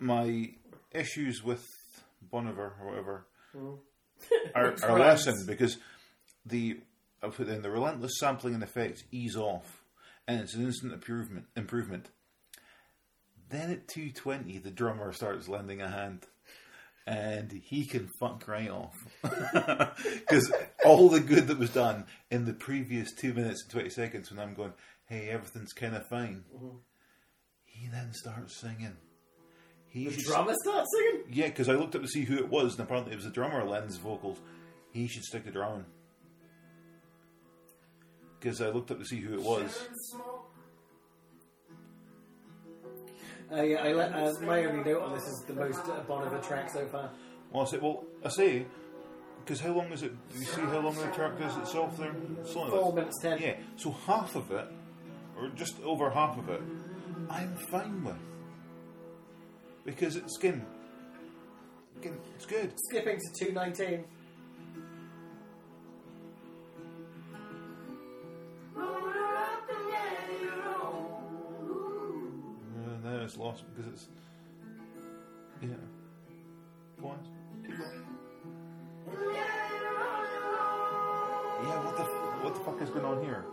my 0.00 0.50
issues 0.90 1.44
with 1.44 1.64
Boniver 2.32 2.72
or 2.80 2.86
whatever 2.88 3.26
are, 3.54 3.78
Are 4.54 4.70
ones? 4.70 4.82
lessened 4.82 5.46
because 5.46 5.78
the 6.44 6.78
in 7.22 7.62
the 7.62 7.70
relentless 7.70 8.18
sampling 8.18 8.54
and 8.54 8.62
effects 8.62 9.04
ease 9.10 9.36
off, 9.36 9.82
and 10.28 10.40
it's 10.40 10.54
an 10.54 10.64
instant 10.64 10.92
improvement. 10.92 11.46
Improvement. 11.56 12.08
Then 13.48 13.70
at 13.70 13.88
two 13.88 14.10
twenty, 14.10 14.58
the 14.58 14.70
drummer 14.70 15.12
starts 15.12 15.48
lending 15.48 15.80
a 15.80 15.88
hand. 15.88 16.26
And 17.08 17.52
he 17.52 17.84
can 17.86 18.08
fuck 18.18 18.48
right 18.48 18.68
off 18.68 18.96
because 19.22 20.52
all 20.84 21.08
the 21.08 21.20
good 21.20 21.46
that 21.46 21.56
was 21.56 21.70
done 21.70 22.06
in 22.32 22.46
the 22.46 22.52
previous 22.52 23.12
two 23.12 23.32
minutes 23.32 23.62
and 23.62 23.70
twenty 23.70 23.90
seconds, 23.90 24.28
when 24.28 24.40
I'm 24.40 24.54
going, 24.54 24.72
"Hey, 25.04 25.28
everything's 25.28 25.72
kind 25.72 25.94
of 25.94 26.04
fine," 26.08 26.42
mm-hmm. 26.52 26.78
he 27.64 27.86
then 27.86 28.12
starts 28.12 28.56
singing. 28.56 28.96
He 29.96 30.08
The 30.08 30.22
drummer 30.24 30.52
starts 30.62 30.90
singing? 30.94 31.22
yeah, 31.32 31.46
because 31.46 31.70
I 31.70 31.72
looked 31.72 31.94
up 31.96 32.02
to 32.02 32.08
see 32.08 32.24
who 32.24 32.36
it 32.36 32.50
was, 32.50 32.72
and 32.74 32.82
apparently 32.82 33.12
it 33.12 33.16
was 33.16 33.24
the 33.24 33.30
drummer 33.30 33.64
Len's 33.64 33.96
vocals. 33.96 34.38
He 34.92 35.06
should 35.08 35.22
stick 35.22 35.44
to 35.46 35.50
drumming. 35.50 35.86
Because 38.38 38.60
I 38.60 38.68
looked 38.68 38.90
up 38.90 38.98
to 38.98 39.06
see 39.06 39.20
who 39.20 39.32
it 39.32 39.42
was. 39.42 39.88
Uh, 43.50 43.62
yeah, 43.62 43.76
I 43.84 43.92
let, 43.94 44.12
uh, 44.12 44.34
my 44.42 44.64
only 44.66 44.84
note 44.84 45.02
on 45.02 45.14
this 45.14 45.22
is 45.26 45.44
the 45.46 45.54
most 45.54 45.78
uh, 45.86 46.02
Boniver 46.06 46.46
track 46.46 46.68
so 46.68 46.86
far. 46.88 47.08
Well, 47.50 47.62
I 47.66 47.70
said, 47.70 47.80
well, 47.80 48.04
I 48.22 48.28
say, 48.28 48.66
because 49.42 49.60
how 49.60 49.72
long 49.72 49.90
is 49.92 50.02
it? 50.02 50.12
Do 50.30 50.38
you 50.38 50.44
see 50.44 50.60
how 50.60 50.80
long 50.80 50.94
the 50.94 51.06
track 51.06 51.40
is 51.40 51.56
itself 51.56 51.96
there? 51.96 52.14
Four 52.52 52.92
minutes 52.92 53.18
ten. 53.22 53.40
Yeah, 53.40 53.54
so 53.76 53.92
half 53.92 54.36
of 54.36 54.50
it, 54.50 54.66
or 55.38 55.48
just 55.54 55.80
over 55.84 56.10
half 56.10 56.36
of 56.36 56.50
it, 56.50 56.60
I'm 57.30 57.56
fine 57.70 58.04
with. 58.04 58.16
Because 59.86 60.16
it's 60.16 60.34
skin. 60.34 60.66
Skin, 62.00 62.18
It's 62.34 62.44
good. 62.44 62.72
Skipping 62.90 63.18
to 63.18 63.44
219. 63.44 64.04
Uh, 71.56 73.08
now 73.08 73.22
it's 73.22 73.36
lost 73.36 73.64
because 73.74 73.92
it's. 73.92 74.08
Yeah. 75.62 75.68
On. 77.02 77.18
Keep 77.66 77.78
going. 77.78 77.90
Yeah, 81.62 81.84
what 81.84 81.96
the, 81.96 82.02
what 82.02 82.54
the 82.54 82.60
fuck 82.60 82.82
is 82.82 82.90
going 82.90 83.04
on 83.04 83.24
here? 83.24 83.44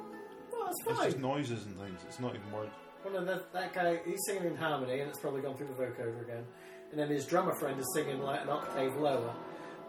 Well, 0.52 0.68
it's 0.70 0.80
It's 0.88 1.04
just 1.06 1.20
noises 1.20 1.66
and 1.66 1.78
things. 1.78 2.02
It's 2.08 2.20
not 2.20 2.36
even 2.36 2.52
words. 2.52 2.72
Well, 3.04 3.14
no, 3.14 3.26
that, 3.26 3.52
that 3.54 3.74
guy, 3.74 4.00
he's 4.06 4.20
singing 4.26 4.46
in 4.46 4.56
harmony, 4.56 5.00
and 5.00 5.10
it's 5.10 5.20
probably 5.20 5.42
gone 5.42 5.56
through 5.58 5.68
the 5.68 5.74
vocoder 5.74 6.22
again. 6.22 6.46
And 6.92 7.00
then 7.00 7.10
his 7.10 7.26
drummer 7.26 7.54
friend 7.56 7.80
is 7.80 7.86
singing 7.94 8.20
like 8.22 8.42
an 8.42 8.50
octave 8.50 8.96
lower. 8.96 9.34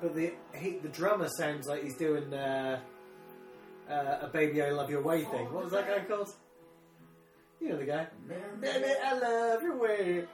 But 0.01 0.15
the 0.15 0.33
he, 0.55 0.79
the 0.79 0.89
drummer 0.89 1.29
sounds 1.29 1.67
like 1.69 1.83
he's 1.85 1.97
doing 1.97 2.33
uh, 2.35 2.81
uh, 3.89 4.19
a 4.23 4.29
"Baby 4.33 4.63
I 4.63 4.71
Love 4.71 4.91
Your 4.91 5.03
Way" 5.03 5.25
thing. 5.25 5.53
What 5.53 5.65
was 5.65 5.73
that 5.73 5.87
guy 5.87 6.01
called? 6.05 6.31
You 7.61 7.69
know 7.71 7.77
the 7.79 7.85
guy. 7.85 8.07
Baby 8.61 8.89
I 9.05 9.19
love 9.19 9.63
your 9.63 9.77
way. 9.79 10.25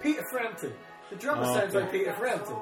Peter 0.00 0.22
Frampton. 0.30 0.72
The 1.10 1.16
drummer 1.16 1.42
Oh, 1.44 1.54
sounds 1.54 1.74
okay. 1.74 1.80
like 1.84 1.92
Peter 1.92 2.12
Frampton. 2.14 2.56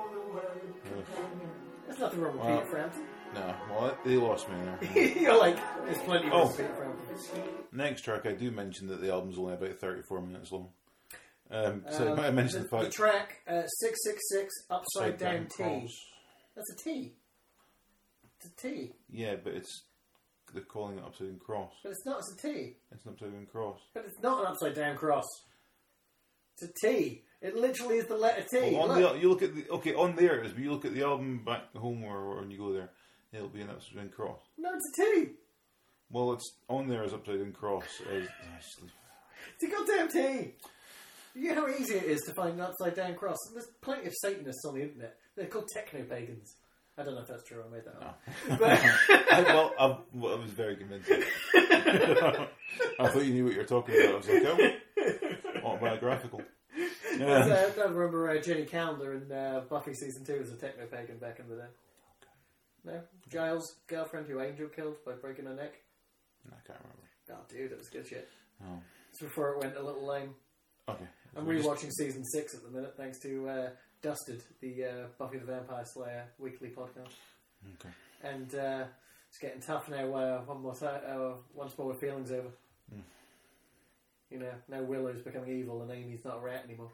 There's 1.87 1.99
nothing 1.99 2.21
wrong 2.21 2.33
with 2.39 2.43
Wow. 2.47 2.57
Peter 2.59 2.71
Frampton. 2.71 3.03
No, 3.39 3.55
well, 3.71 3.99
they 4.05 4.17
lost 4.17 4.49
me 4.49 4.57
there. 4.65 5.09
You're 5.23 5.39
like, 5.39 5.57
there's 5.85 5.99
plenty 5.99 6.29
Oh. 6.31 6.43
of 6.43 6.57
Peter 6.57 6.69
Frampton. 6.75 7.43
Next 7.73 8.03
track, 8.03 8.27
I 8.27 8.33
do 8.33 8.51
mention 8.51 8.89
that 8.89 9.01
the 9.01 9.11
album's 9.13 9.39
only 9.39 9.55
about 9.55 9.79
34 9.81 10.21
minutes 10.23 10.51
long. 10.53 10.69
Um, 11.51 11.85
so 11.91 12.13
Um, 12.13 12.21
I 12.21 12.31
mentioned 12.31 12.65
the, 12.65 12.77
the, 12.77 12.83
fact 12.83 12.93
track 12.95 13.39
uh, 13.47 13.67
666 13.67 14.55
Upside 14.71 15.19
Down 15.19 15.47
T. 15.47 15.63
cross. 15.63 15.91
That's 16.55 16.71
a 16.73 16.77
T. 16.85 17.13
It's 18.41 18.47
a 18.47 18.69
T. 18.69 18.93
Yeah, 19.11 19.37
but 19.43 19.55
it's 19.55 19.85
they're 20.55 20.63
calling 20.63 20.99
it 20.99 21.05
upside 21.05 21.29
down 21.29 21.39
cross. 21.39 21.73
But 21.83 21.91
it's 21.91 22.07
not, 22.07 22.19
it's 22.21 22.33
a 22.33 22.49
T. 22.49 22.77
It's 22.91 23.05
an 23.05 23.13
upside 23.13 23.33
down 23.33 23.47
cross. 23.47 23.79
But 23.95 24.05
it's 24.07 24.21
not 24.23 24.41
an 24.41 24.47
upside 24.47 24.75
down 24.75 24.97
cross. 24.97 25.27
It's 26.61 26.71
a 26.71 26.87
T. 26.87 27.23
It 27.41 27.55
literally 27.55 27.97
is 27.99 28.07
the 28.07 28.17
letter 28.17 28.43
T. 28.51 28.75
Well, 28.75 28.91
on 28.91 29.01
Look. 29.01 29.15
the 29.15 29.21
you 29.21 29.29
look 29.29 29.43
at 29.43 29.55
the 29.55 29.69
okay 29.71 29.95
on 29.95 30.17
there 30.17 30.41
it 30.41 30.47
is, 30.47 30.53
but 30.53 30.63
you 30.63 30.71
look 30.71 30.85
at 30.85 30.95
the 30.95 31.03
album 31.03 31.43
back 31.45 31.75
home 31.77 32.03
or, 32.05 32.17
or 32.19 32.41
when 32.41 32.51
you 32.51 32.59
go 32.59 32.73
there, 32.73 32.91
it'll 33.33 33.49
be 33.49 33.61
an 33.61 33.71
upside 33.71 34.13
cross. 34.13 34.41
No, 34.57 34.71
it's 34.75 34.99
a 34.99 35.03
T. 35.03 35.31
Well, 36.11 36.33
it's 36.33 36.51
on 36.69 36.89
there 36.89 37.05
as 37.05 37.13
upside 37.13 37.39
down 37.39 37.53
cross. 37.53 37.85
As, 38.11 38.27
It's 39.55 39.63
a 39.63 39.67
goddamn 39.69 40.09
T. 40.09 40.55
You 41.35 41.55
know 41.55 41.67
how 41.67 41.69
easy 41.69 41.95
it 41.95 42.05
is 42.05 42.23
to 42.23 42.35
find 42.35 42.55
an 42.55 42.61
upside 42.63 42.95
down 42.95 43.15
cross? 43.15 43.37
There's 43.53 43.69
plenty 43.81 44.07
of 44.07 44.15
Satanists 44.15 44.65
on 44.65 44.75
the 44.75 44.83
internet. 44.83 45.17
They're 45.37 45.47
called 45.47 45.69
techno 45.73 46.03
pagans. 46.03 46.55
I 46.97 47.05
don't 47.05 47.15
know 47.15 47.21
if 47.21 47.29
that's 47.29 47.45
true. 47.45 47.63
I 47.65 47.73
made 47.73 47.85
that 47.85 48.03
up. 48.03 48.21
But 48.59 49.47
well, 49.47 49.73
I, 49.79 49.99
well, 50.13 50.35
I 50.35 50.41
was 50.41 50.51
very 50.51 50.77
convincing. 50.77 51.23
I 51.55 52.49
thought 52.99 53.25
you 53.25 53.35
knew 53.35 53.45
what 53.45 53.53
you 53.53 53.59
were 53.61 53.65
talking 53.65 53.95
about. 53.95 54.15
I 54.15 54.17
was 54.17 54.29
like, 54.29 54.43
oh, 54.45 55.69
autobiographical. 55.69 56.43
Yeah. 57.17 57.71
I 57.79 57.83
remember 57.89 58.31
uh, 58.31 58.41
Jenny 58.41 58.65
Calendar 58.65 59.15
in 59.15 59.31
uh, 59.31 59.63
Buffy 59.69 59.95
season 59.95 60.25
two 60.25 60.41
as 60.43 60.51
a 60.51 60.57
techno 60.57 60.87
pagan 60.87 61.19
back 61.19 61.39
in 61.39 61.49
the 61.49 61.57
day. 61.57 61.69
No, 62.85 63.01
Giles' 63.31 63.77
girlfriend 63.87 64.27
who 64.29 64.41
Angel 64.41 64.69
killed 64.69 64.97
by 65.05 65.13
breaking 65.13 65.47
her 65.47 65.55
neck. 65.55 65.75
No, 66.49 66.53
I 66.57 66.67
can't 66.67 66.79
remember. 66.81 67.03
Oh, 67.31 67.45
dude, 67.55 67.71
that 67.71 67.79
was 67.79 67.89
good 67.89 68.07
shit. 68.07 68.29
Oh, 68.63 68.79
It's 69.11 69.21
before 69.21 69.53
it 69.55 69.59
went 69.61 69.77
a 69.77 69.83
little 69.83 70.07
lame. 70.07 70.35
okay. 70.89 71.05
I'm 71.37 71.45
We 71.47 71.57
just- 71.57 71.69
rewatching 71.69 71.93
season 71.93 72.25
six 72.25 72.55
at 72.55 72.63
the 72.63 72.71
minute, 72.71 72.95
thanks 72.97 73.19
to 73.21 73.49
uh, 73.49 73.71
Dusted, 74.01 74.43
the 74.61 74.85
uh, 74.85 75.07
Buffy 75.19 75.39
the 75.39 75.45
Vampire 75.45 75.85
Slayer 75.85 76.25
weekly 76.39 76.69
podcast. 76.71 77.13
Okay. 77.81 77.91
And 78.23 78.55
uh, 78.55 78.85
it's 79.29 79.39
getting 79.39 79.61
tough 79.61 79.89
now. 79.91 80.15
Uh, 80.15 80.41
one 80.43 80.63
more 80.63 80.75
time, 80.75 81.01
uh, 81.07 81.33
once 81.55 81.77
more, 81.77 81.89
with 81.89 82.01
feelings 82.01 82.31
over. 82.33 82.49
Mm. 82.95 83.03
You 84.31 84.39
know, 84.39 84.53
now 84.69 84.83
Willow's 84.83 85.21
becoming 85.21 85.51
evil 85.59 85.83
and 85.83 85.91
Amy's 85.91 86.25
not 86.25 86.39
a 86.39 86.41
rat 86.41 86.65
anymore. 86.67 86.91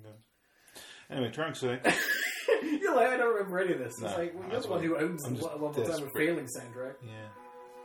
Okay. 0.00 0.14
Anyway, 1.10 1.30
trying 1.30 1.52
to 1.52 1.58
say, 1.58 1.80
you're 2.80 2.94
like, 2.96 3.08
I 3.08 3.16
don't 3.16 3.34
remember 3.34 3.58
any 3.60 3.72
of 3.72 3.78
this. 3.78 3.94
It's 3.94 4.00
No, 4.02 4.08
like, 4.16 4.34
well, 4.34 4.42
you're 4.44 4.50
that's 4.52 4.66
the 4.66 4.70
one 4.72 4.82
who 4.82 4.96
owns 4.98 5.24
I'm 5.24 5.34
the 5.34 5.40
just 5.40 5.50
one 5.50 5.60
more 5.60 5.72
time 5.72 5.82
with 5.82 5.90
desperate. 5.90 6.12
feelings 6.14 6.56
soundtrack 6.56 6.94
yeah, 7.04 7.12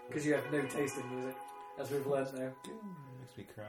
because 0.07 0.25
you 0.25 0.33
have 0.33 0.51
no 0.51 0.61
taste 0.63 0.97
in 0.97 1.15
music, 1.15 1.35
as 1.79 1.91
we've 1.91 2.05
learned 2.07 2.33
now. 2.33 2.51
makes 3.19 3.37
me 3.37 3.45
cry. 3.53 3.63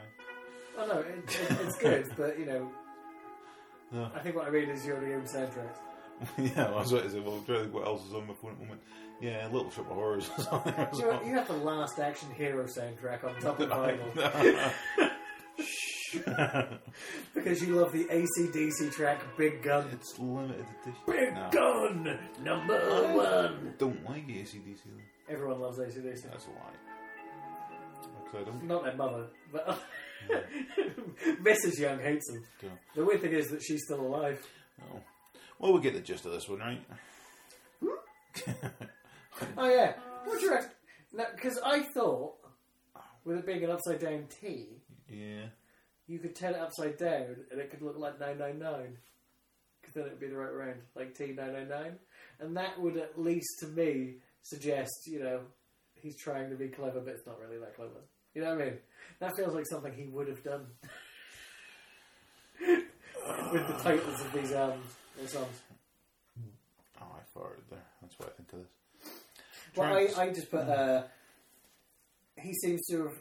Oh 0.78 0.86
no, 0.86 1.00
it, 1.00 1.08
it, 1.26 1.58
it's 1.64 1.76
good, 1.78 2.10
but 2.16 2.38
you 2.38 2.46
know, 2.46 2.70
No. 3.92 4.10
I 4.14 4.18
think 4.20 4.36
what 4.36 4.46
I 4.46 4.50
mean 4.50 4.68
is 4.68 4.84
you're 4.86 5.00
the 5.00 5.14
own 5.14 5.22
soundtracks. 5.22 5.78
yeah, 6.38 6.64
I 6.66 6.70
was 6.70 6.90
say, 6.90 7.20
well, 7.20 7.34
I'm 7.36 7.44
trying 7.44 7.58
to 7.58 7.60
think 7.64 7.75
what 7.75 7.86
else 7.86 8.06
is 8.06 8.14
on 8.14 8.26
my 8.26 8.34
phone 8.34 8.52
at 8.52 8.58
the 8.58 8.64
moment. 8.64 8.80
Yeah, 9.20 9.48
Little 9.50 9.70
Shop 9.70 9.86
of 9.90 9.96
Horrors. 9.96 10.30
or 10.36 10.42
something 10.44 10.75
You, 10.98 11.06
you 11.26 11.34
have 11.34 11.46
the 11.48 11.54
last 11.54 11.98
action 11.98 12.28
hero 12.34 12.64
soundtrack 12.64 13.25
on 13.25 13.38
top 13.40 13.60
of 13.60 13.68
vinyl 13.70 14.72
because 17.35 17.62
you 17.62 17.75
love 17.76 17.92
the 17.92 18.04
ACDC 18.04 18.92
track 18.92 19.23
Big 19.37 19.62
Gun. 19.62 19.88
it's 19.92 20.18
limited 20.18 20.66
edition. 20.83 21.00
Big 21.06 21.35
No. 21.35 21.49
Gun, 21.52 22.18
number 22.42 22.78
one. 23.14 23.75
Don't 23.78 24.04
like 24.09 24.26
ACDC 24.26 24.80
though. 24.87 25.32
Everyone 25.32 25.60
loves 25.60 25.78
ACDC. 25.78 26.23
That's 26.30 26.47
a 26.47 26.50
lie. 26.50 26.76
Because 28.25 28.41
I 28.41 28.45
don't. 28.45 28.65
Not 28.65 28.84
their 28.84 28.97
mother, 28.97 29.26
but 29.52 29.80
Mrs. 31.43 31.78
Young 31.78 32.00
hates 32.00 32.26
them. 32.30 32.45
The 32.95 33.04
weird 33.04 33.21
thing 33.21 33.32
is 33.32 33.49
that 33.49 33.62
she's 33.62 33.84
still 33.84 34.00
alive. 34.00 34.45
Oh. 34.93 35.00
Well, 35.58 35.73
we 35.73 35.80
get 35.80 35.95
the 35.95 36.00
gist 36.00 36.26
of 36.26 36.32
this 36.32 36.49
one, 36.49 36.58
right? 36.58 36.82
Hmm? 37.80 38.67
Oh 39.58 39.69
yeah, 39.69 39.93
what 40.25 40.39
do 40.41 40.47
you 40.47 40.50
reckon? 40.50 40.71
Because 41.34 41.58
I 41.62 41.82
thought, 41.82 42.36
with 43.23 43.36
it 43.36 43.45
being 43.47 43.65
an 43.65 43.71
upside 43.71 44.00
down 44.00 44.25
T, 44.41 44.78
Yeah. 45.10 45.49
You 46.06 46.19
could 46.19 46.34
turn 46.36 46.54
it 46.54 46.60
upside 46.60 46.99
down 46.99 47.36
and 47.50 47.60
it 47.60 47.71
could 47.71 47.82
look 47.82 47.99
like 47.99 48.21
999. 48.21 48.97
Because 49.80 49.95
then 49.95 50.04
it 50.04 50.10
would 50.10 50.21
be 50.21 50.28
the 50.28 50.36
right 50.36 50.52
round, 50.52 50.80
like 50.95 51.16
T999. 51.16 51.92
And 52.40 52.56
that 52.56 52.80
would 52.80 52.97
at 52.97 53.19
least 53.21 53.49
to 53.60 53.66
me 53.69 54.16
suggest, 54.42 54.92
you 55.06 55.21
know, 55.21 55.40
he's 55.95 56.16
trying 56.16 56.50
to 56.50 56.56
be 56.56 56.69
clever, 56.69 57.00
but 57.00 57.14
it's 57.14 57.26
not 57.26 57.40
really 57.40 57.58
that 57.58 57.76
clever. 57.76 58.00
You 58.34 58.42
know 58.42 58.54
what 58.54 58.62
I 58.62 58.64
mean? 58.66 58.78
That 59.21 59.36
feels 59.36 59.54
like 59.54 59.66
something 59.66 59.92
he 59.92 60.06
would 60.06 60.28
have 60.28 60.42
done. 60.42 60.66
With 63.52 63.66
the 63.66 63.75
titles 63.82 64.21
of 64.21 64.32
these 64.32 64.52
albums 64.52 64.95
or 65.21 65.26
songs. 65.26 65.62
Hmm. 66.38 66.49
Oh, 67.00 67.16
I 67.16 67.38
farted 67.38 67.69
there. 67.71 67.78
That's 68.00 68.19
what 68.19 68.28
I 68.28 68.32
think 68.32 68.52
of 68.52 68.58
this. 68.60 69.12
Well, 69.75 69.95
I, 69.95 70.23
I 70.23 70.32
just 70.32 70.50
put, 70.50 70.64
hmm. 70.64 70.71
uh, 70.71 71.02
he 72.38 72.52
seems 72.54 72.86
to 72.86 73.04
have 73.04 73.19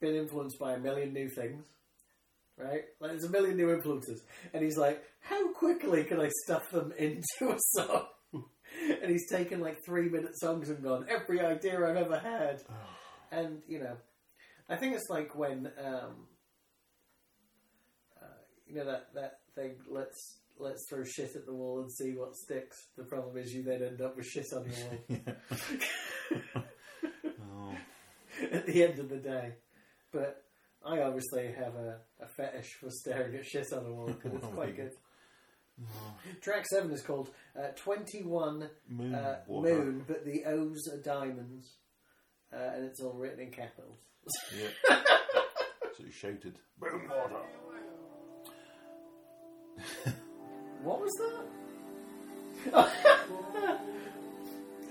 been 0.00 0.14
influenced 0.14 0.58
by 0.58 0.74
a 0.74 0.78
million 0.78 1.12
new 1.12 1.28
things, 1.28 1.66
right? 2.58 2.82
Like, 3.00 3.12
there's 3.12 3.24
a 3.24 3.30
million 3.30 3.56
new 3.56 3.72
influences. 3.72 4.22
And 4.52 4.62
he's 4.64 4.76
like, 4.76 5.02
how 5.20 5.52
quickly 5.52 6.04
can 6.04 6.20
I 6.20 6.30
stuff 6.44 6.70
them 6.70 6.92
into 6.98 7.52
a 7.52 7.56
song? 7.76 8.06
and 9.02 9.10
he's 9.10 9.28
taken 9.30 9.60
like 9.60 9.78
three 9.84 10.08
minute 10.08 10.38
songs 10.38 10.68
and 10.68 10.82
gone, 10.82 11.06
every 11.08 11.40
idea 11.40 11.78
I've 11.78 11.96
ever 11.96 12.18
had. 12.18 12.62
and, 13.32 13.62
you 13.68 13.80
know, 13.80 13.96
I 14.68 14.76
think 14.76 14.94
it's 14.94 15.08
like 15.08 15.34
when, 15.34 15.70
um, 15.82 16.26
uh, 18.20 18.40
you 18.66 18.76
know, 18.76 18.84
that, 18.86 19.14
that 19.14 19.38
thing, 19.54 19.76
let's. 19.90 20.36
Let's 20.60 20.88
throw 20.90 21.04
shit 21.04 21.36
at 21.36 21.46
the 21.46 21.54
wall 21.54 21.82
and 21.82 21.92
see 21.92 22.14
what 22.14 22.34
sticks. 22.34 22.76
The 22.96 23.04
problem 23.04 23.36
is 23.38 23.54
you 23.54 23.62
then 23.62 23.80
end 23.80 24.00
up 24.00 24.16
with 24.16 24.26
shit 24.26 24.52
on 24.52 24.64
your 24.66 25.20
wall. 25.24 25.36
Oh. 27.40 27.76
at 28.50 28.66
the 28.66 28.82
end 28.82 28.98
of 28.98 29.08
the 29.08 29.18
day. 29.18 29.52
But 30.12 30.47
I 30.84 31.00
obviously 31.02 31.46
have 31.52 31.74
a, 31.74 31.98
a 32.20 32.26
fetish 32.26 32.74
for 32.80 32.90
staring 32.90 33.34
at 33.36 33.44
shit 33.46 33.72
on 33.72 33.84
a 33.86 33.92
wall 33.92 34.06
because 34.06 34.32
it's 34.34 34.44
Oh, 34.50 34.54
quite 34.54 34.76
good. 34.76 34.92
Track 36.40 36.66
7 36.66 36.90
is 36.90 37.02
called 37.02 37.30
uh, 37.58 37.68
21 37.76 38.68
Moon. 38.88 39.14
uh, 39.14 39.40
water. 39.46 39.74
Moon, 39.74 40.04
but 40.08 40.24
the 40.24 40.44
O's 40.46 40.88
are 40.92 41.00
diamonds. 41.02 41.76
Uh, 42.52 42.70
and 42.74 42.84
it's 42.86 43.00
all 43.00 43.12
written 43.12 43.40
in 43.40 43.50
capitals. 43.52 43.98
Yeah. 44.58 44.68
so 45.96 46.04
he 46.04 46.10
shouted, 46.10 46.58
Moon 46.80 47.08
water. 47.08 47.36
What 50.82 51.00
was 51.00 51.12
that? 52.72 52.90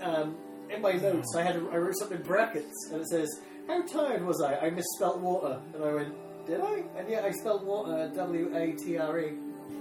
um, 0.00 0.36
in 0.70 0.80
my 0.82 0.92
notes, 0.92 1.34
I 1.36 1.42
had 1.42 1.56
a, 1.56 1.60
I 1.70 1.76
wrote 1.78 1.96
something 1.98 2.18
in 2.18 2.22
brackets, 2.24 2.88
and 2.92 3.00
it 3.00 3.08
says, 3.08 3.28
"How 3.68 3.82
tired 3.82 4.24
was 4.24 4.42
I? 4.42 4.56
I 4.56 4.70
misspelt 4.70 5.18
water." 5.18 5.60
And 5.74 5.84
I 5.84 5.92
went, 5.94 6.14
"Did 6.46 6.60
I?" 6.60 6.82
And 6.96 7.08
yeah, 7.08 7.22
I 7.24 7.30
spelled 7.30 7.64
water 7.64 8.10
W 8.16 8.56
A 8.56 8.72
T 8.72 8.98
R 8.98 9.20
E. 9.20 9.32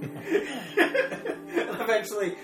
And 1.57 1.71
I've 1.71 1.89
actually 1.89 2.35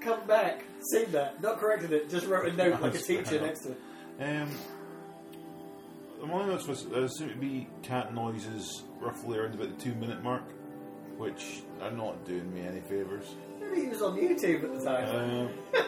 come 0.00 0.26
back, 0.26 0.64
seen 0.92 1.10
that, 1.12 1.42
not 1.42 1.58
corrected 1.58 1.92
it, 1.92 2.08
just 2.08 2.26
wrote 2.26 2.48
a 2.48 2.52
note 2.52 2.80
like 2.80 2.94
a 2.94 2.98
teacher 2.98 3.40
next 3.40 3.60
to 3.62 3.72
it. 3.72 3.80
Um, 4.20 4.50
my 6.22 6.46
notes 6.46 6.66
was 6.66 6.86
uh, 6.86 7.08
seemed 7.08 7.32
to 7.32 7.36
be 7.36 7.68
cat 7.82 8.14
noises 8.14 8.84
roughly 9.00 9.38
around 9.38 9.54
about 9.54 9.76
the 9.76 9.84
two 9.84 9.94
minute 9.96 10.22
mark, 10.22 10.44
which 11.18 11.62
are 11.82 11.90
not 11.90 12.24
doing 12.24 12.52
me 12.54 12.62
any 12.62 12.80
favours. 12.80 13.34
Maybe 13.60 13.82
he 13.82 13.88
was 13.88 14.00
on 14.00 14.16
YouTube 14.16 14.64
at 14.64 14.78
the 14.78 14.84
time. 14.84 15.30
Um, 15.30 15.50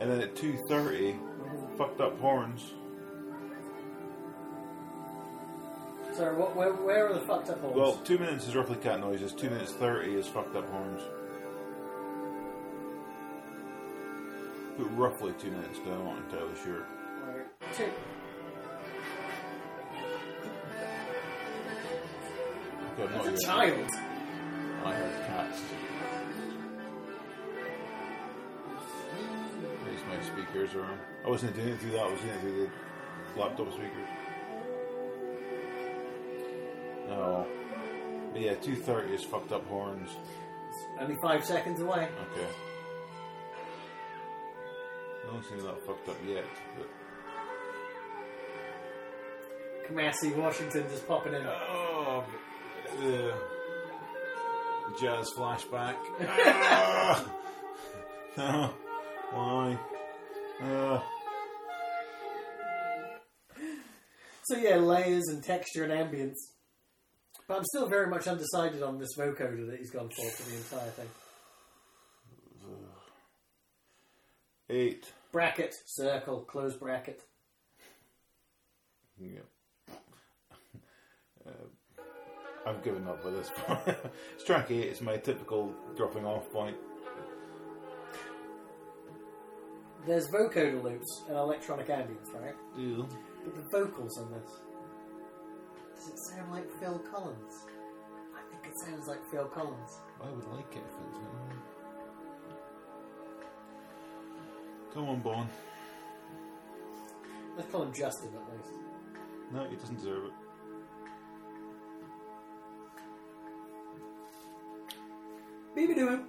and 0.00 0.10
then 0.10 0.20
at 0.20 0.36
two 0.36 0.56
thirty, 0.68 1.16
fucked 1.76 2.00
up 2.00 2.18
horns. 2.20 2.72
Sorry, 6.16 6.34
what, 6.34 6.56
where, 6.56 6.72
where 6.72 7.10
are 7.10 7.12
the 7.12 7.20
fucked 7.20 7.50
up 7.50 7.60
holes? 7.60 7.76
Well, 7.76 7.96
two 7.96 8.16
minutes 8.16 8.48
is 8.48 8.56
roughly 8.56 8.76
cat 8.76 9.00
noises. 9.00 9.34
Two 9.34 9.50
minutes 9.50 9.72
thirty 9.72 10.14
is 10.14 10.26
fucked 10.26 10.56
up 10.56 10.66
horns. 10.70 11.02
But 14.78 14.84
roughly 14.96 15.34
two 15.38 15.50
minutes, 15.50 15.78
but 15.84 15.92
I'm 15.92 16.04
not 16.06 16.16
entirely 16.16 16.54
sure. 16.64 16.86
Right. 17.26 17.74
Two. 17.76 17.84
Okay, 22.94 23.02
I'm 23.02 23.12
not 23.12 23.24
That's 23.26 23.42
a 23.42 23.46
child. 23.46 23.90
I 24.86 24.94
heard 24.94 25.26
cats. 25.26 25.60
These 29.84 30.00
my 30.08 30.22
speakers 30.24 30.74
are 30.76 30.84
on. 30.84 30.98
I 31.26 31.28
wasn't 31.28 31.54
doing 31.54 31.68
it 31.68 31.78
through 31.78 31.90
that, 31.90 32.00
I 32.00 32.10
was 32.10 32.20
doing 32.20 32.32
it 32.32 32.40
through 32.40 32.70
the 33.34 33.40
laptop 33.40 33.70
speakers. 33.70 34.25
But 38.36 38.44
yeah, 38.44 38.54
230 38.56 39.14
is 39.14 39.24
fucked 39.24 39.50
up 39.52 39.66
horns. 39.66 40.10
Only 41.00 41.16
five 41.22 41.42
seconds 41.42 41.80
away. 41.80 42.06
Okay. 42.32 42.46
I 45.24 45.32
don't 45.32 45.42
seem 45.42 45.60
that 45.62 45.80
fucked 45.86 46.06
up 46.10 46.16
yet, 46.28 46.44
but. 46.76 46.86
Kamasi, 49.88 50.36
Washington 50.36 50.84
just 50.90 51.08
popping 51.08 51.32
in. 51.32 51.46
Oh, 51.46 52.24
Yeah. 53.00 53.32
Jazz 55.00 55.30
flashback. 55.34 55.96
Ah! 56.28 57.24
no. 58.36 58.74
Why? 59.32 59.78
Uh, 60.62 61.00
So 64.44 64.58
yeah, 64.58 64.76
layers 64.76 65.24
and 65.28 65.42
texture 65.42 65.84
and 65.84 65.92
ambience. 65.92 66.36
But 67.48 67.58
I'm 67.58 67.64
still 67.64 67.88
very 67.88 68.08
much 68.08 68.26
undecided 68.26 68.82
on 68.82 68.98
this 68.98 69.16
vocoder 69.16 69.68
that 69.70 69.78
he's 69.78 69.90
gone 69.90 70.08
for 70.08 70.30
for 70.30 70.50
the 70.50 70.56
entire 70.56 70.90
thing. 70.90 71.08
eight. 74.68 75.12
Bracket, 75.32 75.74
circle, 75.86 76.40
close 76.40 76.76
bracket. 76.76 77.22
Yeah. 79.18 79.40
Uh, 81.46 82.68
I've 82.68 82.82
given 82.82 83.06
up 83.06 83.22
by 83.22 83.30
this 83.30 83.48
point. 83.56 83.96
it's 84.34 84.42
track 84.42 84.68
eight. 84.72 84.88
It's 84.88 85.00
my 85.00 85.16
typical 85.16 85.72
dropping 85.96 86.26
off 86.26 86.50
point. 86.50 86.76
There's 90.04 90.28
vocoder 90.28 90.82
loops 90.82 91.22
and 91.28 91.36
electronic 91.36 91.86
ambience, 91.86 92.34
right? 92.34 92.56
Ew. 92.76 93.06
But 93.44 93.54
the 93.54 93.78
vocals 93.78 94.18
on 94.18 94.32
this. 94.32 94.50
Does 96.06 96.14
it 96.14 96.18
sound 96.36 96.52
like 96.52 96.70
Phil 96.78 97.00
Collins? 97.12 97.66
I 98.32 98.40
think 98.50 98.72
it 98.72 98.78
sounds 98.78 99.08
like 99.08 99.18
Phil 99.28 99.46
Collins. 99.46 100.00
I 100.22 100.30
would 100.30 100.44
like 100.52 100.70
it 100.70 100.78
if 100.78 100.84
it 100.84 101.02
was. 101.10 101.16
Come 104.94 105.08
on, 105.08 105.20
Bon. 105.20 105.48
Let's 107.56 107.70
call 107.72 107.82
him 107.82 107.92
Justin 107.92 108.28
at 108.34 108.56
least. 108.56 108.78
No, 109.52 109.68
he 109.68 109.74
doesn't 109.74 109.96
deserve 109.96 110.26
it. 110.26 110.32
Beep 115.74 115.96
doo 115.96 116.24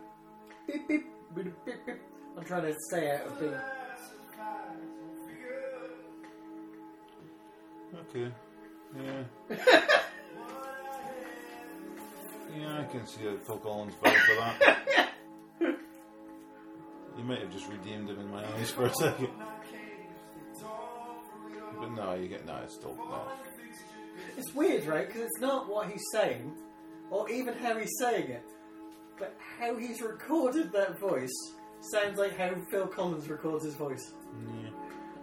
beep 0.65 0.87
beep 0.87 1.05
beep 1.35 1.53
beep 1.65 1.85
beep. 1.85 2.01
I'm 2.35 2.43
trying 2.43 2.63
to 2.63 2.75
stay 2.89 3.11
out 3.11 3.27
of 3.27 3.39
being. 3.39 3.61
Okay. 8.09 8.31
Yeah. 8.95 9.23
yeah, 12.57 12.79
I 12.79 12.83
can 12.91 13.05
see 13.05 13.27
a 13.27 13.37
Phil 13.45 13.57
Collins 13.57 13.93
vibe 14.03 14.15
for 14.15 14.35
that. 14.35 15.09
you 17.17 17.23
might 17.23 17.39
have 17.41 17.51
just 17.51 17.67
redeemed 17.69 18.09
him 18.09 18.19
in 18.19 18.31
my 18.31 18.43
eyes 18.55 18.71
for 18.71 18.85
a 18.85 18.93
second. 18.93 19.29
But 21.79 21.91
no, 21.91 22.15
you 22.15 22.27
get 22.27 22.45
no, 22.45 22.55
it's 22.63 22.75
still 22.75 22.95
no. 22.95 23.21
It's 24.37 24.53
weird, 24.53 24.85
right? 24.85 25.07
Because 25.07 25.23
it's 25.23 25.39
not 25.39 25.69
what 25.69 25.89
he's 25.89 26.03
saying, 26.11 26.53
or 27.11 27.29
even 27.29 27.53
how 27.55 27.77
he's 27.77 27.95
saying 27.99 28.29
it, 28.29 28.43
but 29.19 29.35
how 29.59 29.75
he's 29.77 30.01
recorded 30.01 30.71
that 30.71 30.99
voice 30.99 31.33
sounds 31.81 32.17
like 32.17 32.37
how 32.37 32.51
Phil 32.71 32.87
Collins 32.87 33.29
records 33.29 33.65
his 33.65 33.75
voice. 33.75 34.13
Yeah. 34.63 34.69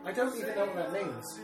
I 0.05 0.13
don't 0.13 0.37
even 0.37 0.55
know 0.55 0.67
what 0.67 0.77
that 0.77 0.93
means. 0.93 1.41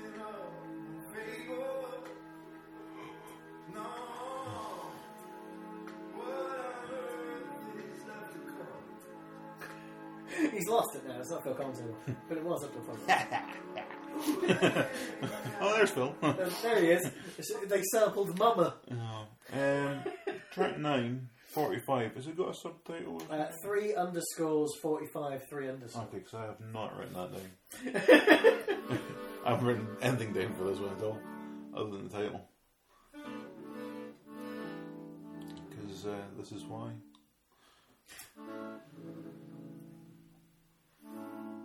Lost 11.21 11.33
it 11.33 11.35
now. 11.35 11.41
It's 11.41 11.47
not 11.47 11.57
Collins 11.57 11.81
anymore, 11.81 11.99
but 12.29 12.39
it 12.39 12.45
was 12.45 12.65
up 12.65 12.73
to 12.75 12.81
front. 12.81 13.01
Oh, 15.61 15.75
there's 15.77 15.91
Phil. 15.91 16.15
there, 16.63 16.81
he 16.81 16.91
is. 16.91 17.11
They 17.69 17.83
sampled 17.93 18.39
Mama. 18.39 18.75
Oh. 18.91 19.27
Um, 19.53 20.01
track 20.53 20.79
9, 20.79 21.29
45. 21.47 22.15
Has 22.17 22.27
it 22.27 22.37
got 22.37 22.51
a 22.51 22.55
subtitle? 22.55 23.23
Uh, 23.31 23.47
three 23.63 23.95
underscores, 23.95 24.71
forty-five, 24.83 25.49
three 25.49 25.69
underscores. 25.69 26.07
Okay, 26.09 26.19
because 26.19 26.35
I 26.35 26.47
have 26.47 26.61
not 26.73 26.97
written 26.99 27.15
that 27.15 27.33
down. 27.33 28.99
I 29.45 29.51
haven't 29.51 29.67
written 29.67 29.89
anything 30.03 30.33
down 30.33 30.53
for 30.55 30.65
this 30.65 30.79
one 30.79 30.97
at 30.97 31.03
all, 31.03 31.19
other 31.75 31.91
than 31.91 32.09
the 32.09 32.15
title. 32.17 32.49
Because 35.71 36.07
uh, 36.07 36.23
this 36.39 36.53
is 36.53 36.65
why. 36.65 36.91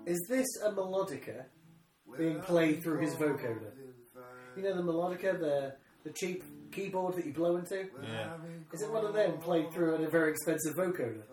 Is 0.05 0.25
this 0.29 0.45
a 0.63 0.71
melodica 0.71 1.45
being 2.17 2.39
played 2.41 2.83
through 2.83 3.01
his 3.01 3.15
vocoder? 3.15 3.71
You 4.55 4.63
know 4.63 4.75
the 4.75 4.83
melodica, 4.83 5.39
the 5.39 5.75
the 6.05 6.11
cheap 6.11 6.43
keyboard 6.71 7.15
that 7.15 7.25
you 7.25 7.33
blow 7.33 7.57
into? 7.57 7.87
Yeah. 8.03 8.37
Is 8.71 8.81
it 8.83 8.91
one 8.91 9.05
of 9.05 9.13
them 9.13 9.39
played 9.39 9.71
through 9.73 9.95
a 9.95 10.07
very 10.07 10.31
expensive 10.31 10.75
vocoder? 10.75 11.23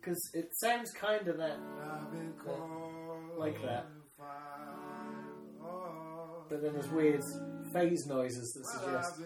Because 0.00 0.20
it 0.34 0.48
sounds 0.60 0.90
kind 0.90 1.28
of 1.28 1.38
that, 1.38 1.58
like 3.38 3.62
that. 3.62 3.86
But 6.48 6.60
then 6.62 6.72
there's 6.72 6.90
weird 6.90 7.22
phase 7.72 8.04
noises 8.06 8.52
that 8.52 8.66
suggest. 8.80 9.20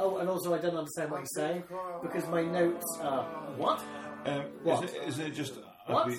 Oh, 0.00 0.18
and 0.18 0.28
also 0.28 0.54
I 0.54 0.58
don't 0.58 0.76
understand 0.76 1.10
what 1.10 1.20
he's 1.20 1.34
saying 1.34 1.64
because 2.02 2.26
my 2.28 2.42
notes 2.42 2.86
are 3.02 3.24
what? 3.56 3.82
Um, 4.28 4.44
What? 4.62 4.84
Is 4.84 4.92
it, 4.94 5.02
is 5.08 5.18
it 5.18 5.34
just. 5.34 5.54
What? 5.86 6.06
be- 6.08 6.16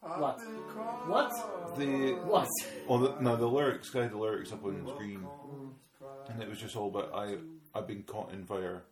What? 0.00 0.40
What? 1.08 1.32
the. 1.78 2.14
What? 2.24 2.48
Well, 2.88 2.98
the, 2.98 3.20
no, 3.20 3.36
the 3.36 3.46
lyrics, 3.46 3.94
I 3.94 4.02
had 4.02 4.12
the 4.12 4.18
lyrics 4.18 4.52
up 4.52 4.64
on 4.64 4.84
the 4.84 4.92
screen, 4.92 5.26
and 6.28 6.42
it 6.42 6.48
was 6.48 6.58
just 6.58 6.76
all 6.76 6.88
about 6.88 7.12
I, 7.14 7.36
I've 7.74 7.86
been 7.86 8.02
caught 8.02 8.32
in 8.32 8.44
fire, 8.44 8.82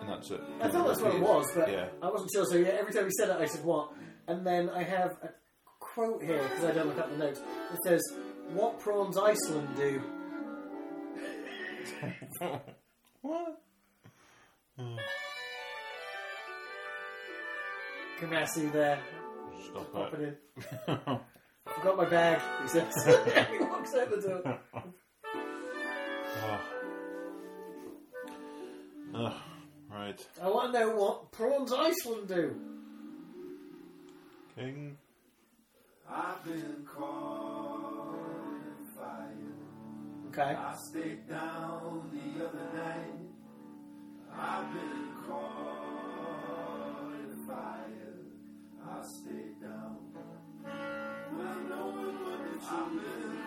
and 0.00 0.08
that's 0.08 0.30
it. 0.30 0.40
I 0.60 0.68
thought 0.68 0.86
that's 0.88 1.00
what 1.00 1.14
it 1.14 1.20
was, 1.20 1.46
but 1.54 1.70
Yeah. 1.70 1.86
I 2.02 2.10
wasn't 2.10 2.30
sure. 2.34 2.44
So 2.46 2.56
yeah, 2.56 2.68
every 2.80 2.92
time 2.92 3.04
he 3.04 3.10
said 3.18 3.30
it, 3.30 3.36
I 3.40 3.46
said 3.46 3.64
what, 3.64 3.90
and 4.28 4.46
then 4.46 4.68
I 4.70 4.82
have 4.82 5.12
a 5.22 5.30
quote 5.80 6.22
here 6.22 6.42
because 6.42 6.64
I 6.64 6.72
don't 6.72 6.88
look 6.88 6.98
up 6.98 7.10
the 7.10 7.16
notes. 7.18 7.40
It 7.72 7.78
says, 7.86 8.02
"What 8.52 8.78
prawns 8.80 9.16
Iceland 9.18 9.68
do?" 9.76 10.02
What? 13.22 13.60
Kamasi 18.20 18.72
there, 18.72 18.98
Stop 19.64 19.92
popping 19.92 20.20
it. 20.22 20.40
in. 20.88 20.98
got 21.82 21.96
my 21.96 22.04
bag. 22.06 22.40
He 22.62 22.68
says. 22.68 22.94
he 23.50 23.58
walks 23.58 23.94
out 23.94 24.10
the 24.10 24.20
door. 24.20 24.58
oh. 26.42 26.60
Ugh, 29.14 29.32
right. 29.90 30.26
I 30.42 30.48
want 30.48 30.72
to 30.72 30.80
know 30.80 30.90
what 30.96 31.32
prawns 31.32 31.72
Iceland 31.72 32.28
do. 32.28 32.54
King. 34.54 34.96
I've 36.10 36.44
been 36.44 36.86
caught 36.86 38.14
in 38.14 38.86
fire. 38.94 39.28
Okay. 40.28 40.54
I 40.56 40.74
stayed 40.90 41.28
down 41.28 42.10
the 42.12 42.44
other 42.44 42.66
night. 42.74 43.28
I've 44.38 44.72
been 44.72 45.08
caught 45.26 45.50
in 45.50 46.04
fire. 46.04 46.05
I 48.96 49.02
stayed 49.04 49.60
down. 49.60 49.96
Well, 50.64 51.56
knowing 51.68 52.16
what 52.24 52.40
the 52.50 52.58
I've 52.66 52.92
in 52.92 53.44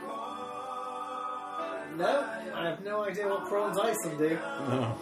No, 1.97 2.13
I 2.53 2.69
have 2.69 2.83
no 2.83 3.03
idea 3.03 3.27
what 3.27 3.47
prawns 3.47 3.77
Iceland 3.79 4.19
do. 4.19 4.29
No. 4.29 4.95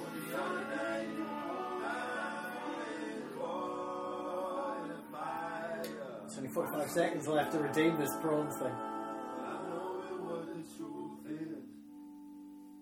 It's 6.25 6.37
only 6.37 6.49
45 6.49 6.91
seconds 6.91 7.27
left 7.27 7.51
to 7.53 7.59
redeem 7.59 7.97
this 7.97 8.13
prawns 8.21 8.55
thing. 8.57 8.73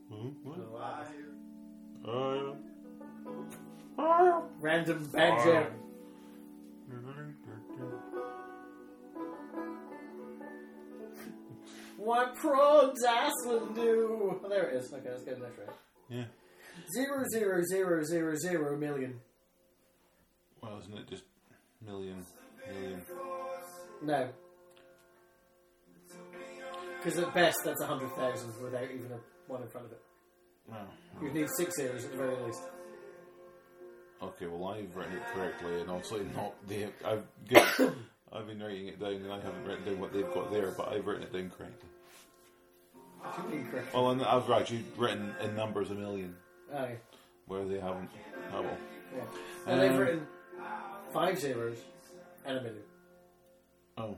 knowing 0.10 0.34
what 0.44 0.60
oh, 2.06 2.58
oh, 3.98 4.44
What 12.42 12.54
prawns 12.54 13.04
Iceland 13.06 13.76
do? 13.76 14.40
Oh, 14.44 14.48
there 14.50 14.70
it 14.70 14.76
is. 14.78 14.94
Okay, 14.94 15.10
let's 15.10 15.24
get 15.24 15.40
the 15.40 15.46
next 15.46 15.58
right. 15.60 15.68
Yeah. 16.10 16.24
Zero 16.94 17.24
zero 17.34 17.62
zero 17.70 18.04
zero 18.04 18.36
zero 18.36 18.78
million. 18.78 19.20
Well, 20.62 20.78
isn't 20.80 20.94
it 20.98 21.08
just 21.10 21.24
million, 21.86 22.26
million? 22.74 23.02
No. 24.04 24.30
Because 27.04 27.20
at 27.20 27.34
best 27.34 27.58
that's 27.64 27.82
a 27.82 27.86
hundred 27.88 28.12
thousand 28.12 28.52
without 28.62 28.84
even 28.84 29.12
a 29.12 29.20
one 29.52 29.62
in 29.62 29.68
front 29.70 29.86
of 29.88 29.92
it. 29.94 30.02
Oh, 30.72 30.76
You'd 31.22 31.34
need 31.36 31.48
six 31.58 31.76
zeros 31.76 32.04
at 32.06 32.12
the 32.12 32.18
very 32.18 32.36
least. 32.44 32.62
okay, 34.22 34.48
well, 34.48 34.70
I've 34.74 34.96
written 34.96 35.14
it 35.16 35.24
correctly, 35.34 35.82
and 35.82 35.90
also 35.90 36.24
not 36.36 36.56
the. 36.68 36.88
I've 37.06 37.24
good, 37.48 37.94
I've 38.34 38.48
been 38.48 38.60
writing 38.62 38.88
it 38.88 39.00
down, 39.00 39.14
and 39.14 39.32
I 39.32 39.40
haven't 39.40 39.64
written 39.66 39.86
down 39.86 40.00
what 40.00 40.12
they've 40.12 40.34
got 40.34 40.52
there, 40.52 40.74
but 40.76 40.90
I've 40.90 41.06
written 41.06 41.24
it 41.24 41.32
down 41.32 41.52
correctly. 41.56 41.90
Too 43.36 43.44
many 43.50 43.64
corrections. 43.64 43.94
Well, 43.94 44.12
and 44.12 44.22
I've 44.24 44.50
actually 44.50 44.84
written 44.98 45.34
in 45.42 45.56
numbers 45.56 45.92
a 45.92 45.96
million, 45.96 46.36
yeah. 46.72 46.88
where 47.48 47.66
they 47.66 47.80
haven't. 47.80 48.10
Oh 48.54 48.62
well. 48.62 48.78
yeah. 49.16 49.24
And 49.68 49.82
they've 49.82 49.92
Um, 49.92 49.98
written 50.00 50.28
five 51.12 51.40
zeros 51.40 51.78
and 52.46 52.58
a 52.58 52.62
million. 52.62 52.84
Oh. 53.98 54.18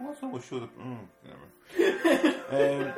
Well, 0.00 0.10
that's 0.10 0.22
not 0.22 0.32
what 0.32 0.42
showed 0.44 0.62
up. 0.62 0.70
Oh, 0.80 0.98
never. 1.26 2.84
um, 2.86 2.92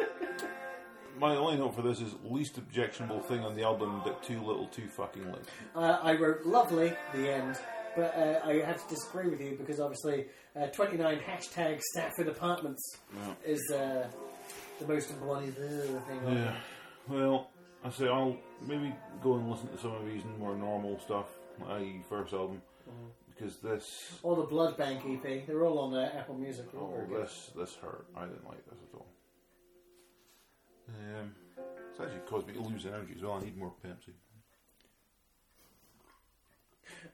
my 1.18 1.34
only 1.36 1.56
note 1.56 1.74
for 1.74 1.82
this 1.82 2.00
is 2.00 2.14
least 2.24 2.58
objectionable 2.58 3.20
thing 3.20 3.40
on 3.40 3.54
the 3.56 3.62
album, 3.62 4.02
but 4.04 4.22
too 4.22 4.40
little, 4.42 4.66
too 4.66 4.86
fucking 4.88 5.24
late. 5.32 5.42
Uh, 5.74 5.98
I 6.02 6.14
wrote 6.14 6.44
lovely, 6.44 6.92
the 7.14 7.32
end, 7.32 7.58
but 7.96 8.14
uh, 8.16 8.40
I 8.44 8.54
have 8.64 8.82
to 8.86 8.94
disagree 8.94 9.28
with 9.30 9.40
you 9.40 9.56
because 9.58 9.80
obviously 9.80 10.26
uh, 10.56 10.66
29 10.68 11.18
hashtag 11.20 11.80
Stafford 11.92 12.28
Apartments 12.28 12.82
Yeah. 13.14 13.34
is 13.52 13.70
uh, 13.72 14.06
the 14.80 14.86
most 14.86 15.10
important 15.10 15.54
thing. 15.56 16.20
Yeah. 16.26 16.56
Well, 17.08 17.50
I 17.84 17.90
say 17.90 18.06
I'll 18.08 18.36
maybe 18.66 18.94
go 19.22 19.34
and 19.34 19.50
listen 19.50 19.68
to 19.68 19.78
some 19.78 19.92
of 19.94 20.06
these 20.06 20.22
more 20.38 20.54
normal 20.56 20.98
stuff, 21.00 21.26
i.e., 21.68 22.02
first 22.08 22.32
album, 22.32 22.60
because 23.28 23.56
this. 23.58 23.84
Or 24.22 24.36
the 24.36 24.42
Blood 24.42 24.76
Bank 24.76 25.02
EP, 25.06 25.46
they're 25.46 25.64
all 25.64 25.78
on 25.78 25.94
uh, 25.94 26.10
Apple 26.14 26.34
Music. 26.36 26.66
Oh, 26.76 26.92
good. 27.08 27.22
this 27.24 27.50
this 27.56 27.74
hurt. 27.76 28.06
I 28.16 28.26
didn't 28.26 28.46
like 28.46 28.64
this 28.66 28.78
at 28.92 28.94
all. 28.98 29.06
Um, 30.88 31.34
it's 31.90 32.00
actually 32.00 32.20
caused 32.28 32.46
me 32.46 32.54
to 32.54 32.60
lose 32.62 32.84
energy 32.86 33.14
as 33.16 33.22
well. 33.22 33.32
I 33.34 33.40
need 33.44 33.56
more 33.56 33.72
Pepsi. 33.84 34.12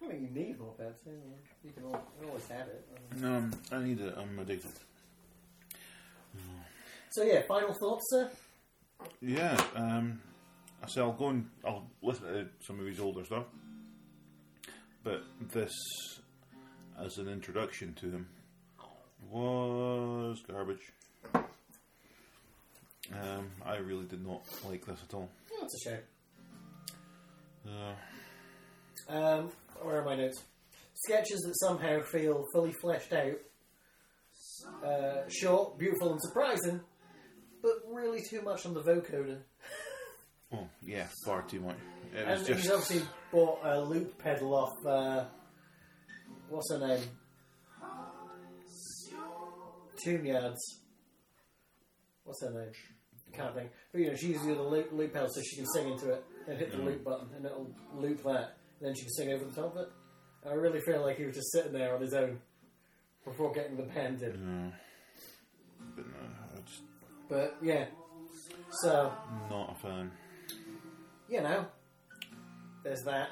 I 0.02 0.06
mean, 0.08 0.22
you 0.22 0.30
need 0.42 0.58
more 0.60 0.74
Pepsi. 0.80 1.12
You 1.64 1.72
can 1.72 1.84
al- 1.84 1.90
you 1.92 2.20
can 2.20 2.28
always 2.28 2.48
have 2.48 2.68
it. 2.68 2.88
No, 3.20 3.32
I'm- 3.34 3.52
I 3.72 3.78
need 3.82 4.00
it. 4.00 4.14
I'm 4.16 4.38
addicted. 4.38 4.72
So 7.10 7.22
yeah, 7.22 7.42
final 7.48 7.72
thoughts, 7.72 8.04
sir? 8.10 8.30
Yeah. 9.20 9.56
Um, 9.74 10.20
I 10.82 10.86
say 10.88 11.00
I'll 11.00 11.12
go 11.12 11.28
and 11.28 11.48
I'll 11.64 11.86
listen 12.02 12.24
to 12.26 12.48
some 12.60 12.78
of 12.80 12.86
his 12.86 13.00
older 13.00 13.24
stuff, 13.24 13.44
but 15.02 15.22
this, 15.52 15.72
as 16.98 17.16
an 17.18 17.28
introduction 17.28 17.94
to 17.94 18.10
him, 18.10 18.28
was 19.30 20.42
garbage. 20.46 20.92
Um, 23.12 23.50
I 23.64 23.76
really 23.76 24.04
did 24.04 24.26
not 24.26 24.42
like 24.68 24.84
this 24.84 24.98
at 25.08 25.14
all. 25.14 25.30
Oh, 25.52 25.58
that's 25.60 25.86
a 25.86 25.90
shame. 25.90 26.02
Uh, 27.68 27.94
Um, 29.08 29.50
where 29.82 30.00
are 30.00 30.04
my 30.04 30.16
notes? 30.16 30.42
Sketches 30.94 31.40
that 31.40 31.54
somehow 31.58 32.00
feel 32.02 32.44
fully 32.52 32.72
fleshed 32.72 33.12
out. 33.12 33.36
Uh, 34.84 35.28
short, 35.28 35.78
beautiful, 35.78 36.12
and 36.12 36.20
surprising, 36.22 36.80
but 37.62 37.72
really 37.90 38.20
too 38.28 38.42
much 38.42 38.64
on 38.66 38.74
the 38.74 38.82
vocoder. 38.82 39.38
oh, 40.54 40.66
yeah, 40.82 41.06
far 41.24 41.42
too 41.42 41.60
much. 41.60 41.76
It 42.14 42.26
And 42.26 42.38
was 42.38 42.46
he's 42.48 42.70
obviously 42.70 43.02
bought 43.30 43.60
a 43.64 43.80
loop 43.80 44.16
pedal 44.18 44.54
off. 44.54 44.86
Uh, 44.86 45.24
what's 46.48 46.70
her 46.72 46.78
name? 46.86 47.02
Tune 50.02 50.24
Yards. 50.24 50.80
What's 52.24 52.42
her 52.42 52.50
name? 52.50 52.72
Can't 53.32 53.54
think. 53.54 53.70
But 53.92 54.00
you 54.00 54.08
know, 54.10 54.16
she 54.16 54.28
uses 54.28 54.46
the 54.46 54.54
loop, 54.62 54.90
loop 54.92 55.12
pedal 55.12 55.28
so 55.28 55.40
she 55.42 55.56
can 55.56 55.66
sing 55.66 55.90
into 55.92 56.10
it 56.12 56.24
and 56.48 56.58
hit 56.58 56.70
the 56.72 56.78
loop 56.78 57.04
button 57.04 57.28
and 57.36 57.44
it'll 57.44 57.70
loop 57.94 58.22
that. 58.24 58.55
Then 58.80 58.94
she 58.94 59.02
can 59.02 59.12
sing 59.12 59.32
over 59.32 59.44
the 59.44 59.52
top 59.52 59.74
of 59.76 59.82
it. 59.82 59.88
I 60.48 60.52
really 60.52 60.80
feel 60.80 61.00
like 61.02 61.16
he 61.16 61.24
was 61.24 61.34
just 61.34 61.50
sitting 61.52 61.72
there 61.72 61.94
on 61.94 62.00
his 62.00 62.14
own 62.14 62.38
before 63.24 63.52
getting 63.52 63.76
the 63.76 63.82
band 63.84 64.22
in. 64.22 64.32
Uh, 64.70 64.70
but 65.96 66.06
no, 66.06 66.12
I 66.54 66.60
just 66.68 66.82
But 67.28 67.56
yeah. 67.62 67.86
So, 68.82 69.12
not 69.50 69.72
a 69.76 69.80
fan. 69.80 70.10
you 71.28 71.40
know, 71.40 71.66
there's 72.84 73.02
that. 73.04 73.30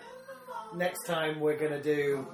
Next 0.75 1.05
time 1.07 1.39
we're 1.41 1.59
going 1.59 1.73
to 1.73 1.83
do. 1.83 2.27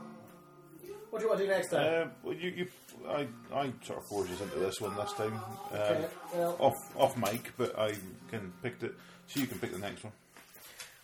What 1.10 1.18
do 1.18 1.24
you 1.24 1.28
want 1.28 1.40
to 1.40 1.46
do 1.46 1.52
next 1.52 1.70
time? 1.70 2.02
Uh, 2.08 2.10
well, 2.22 2.34
you, 2.36 2.50
you, 2.50 2.66
I, 3.08 3.26
I 3.52 3.72
sort 3.84 3.98
of 3.98 4.06
forced 4.06 4.30
us 4.32 4.40
into 4.40 4.56
this 4.60 4.80
one 4.80 4.94
this 4.94 5.12
time. 5.14 5.34
Um, 5.72 5.78
Okay, 5.80 6.08
well- 6.34 6.56
off, 6.60 6.76
off 6.96 7.16
mic, 7.16 7.52
but 7.58 7.76
I 7.78 7.94
can 8.30 8.52
pick 8.62 8.80
it. 8.82 8.94
So 9.26 9.40
you 9.40 9.46
can 9.48 9.58
pick 9.58 9.72
the 9.72 9.78
next 9.78 10.04
one. 10.04 10.12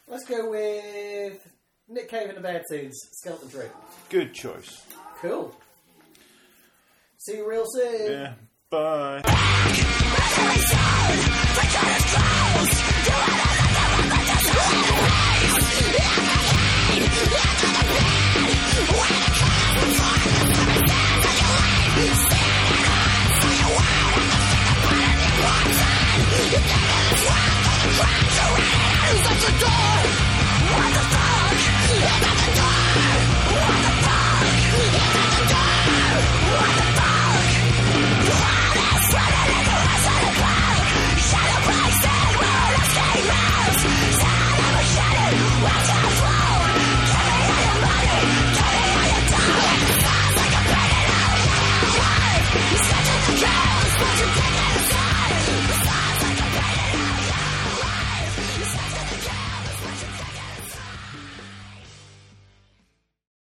Let's 0.07 0.25
go 0.25 0.49
with 0.49 1.45
Nick 1.89 2.09
Cave 2.09 2.29
and 2.29 2.37
the 2.37 2.41
Bad 2.43 2.65
Seeds, 2.69 2.97
Skeleton 3.13 3.49
Tree. 3.49 3.67
Good 4.09 4.35
choice. 4.35 4.85
Cool. 5.21 5.55
See 7.19 7.37
you 7.37 7.49
real 7.49 7.65
soon. 7.67 8.11
Yeah. 8.11 8.35
Bye. 8.71 10.03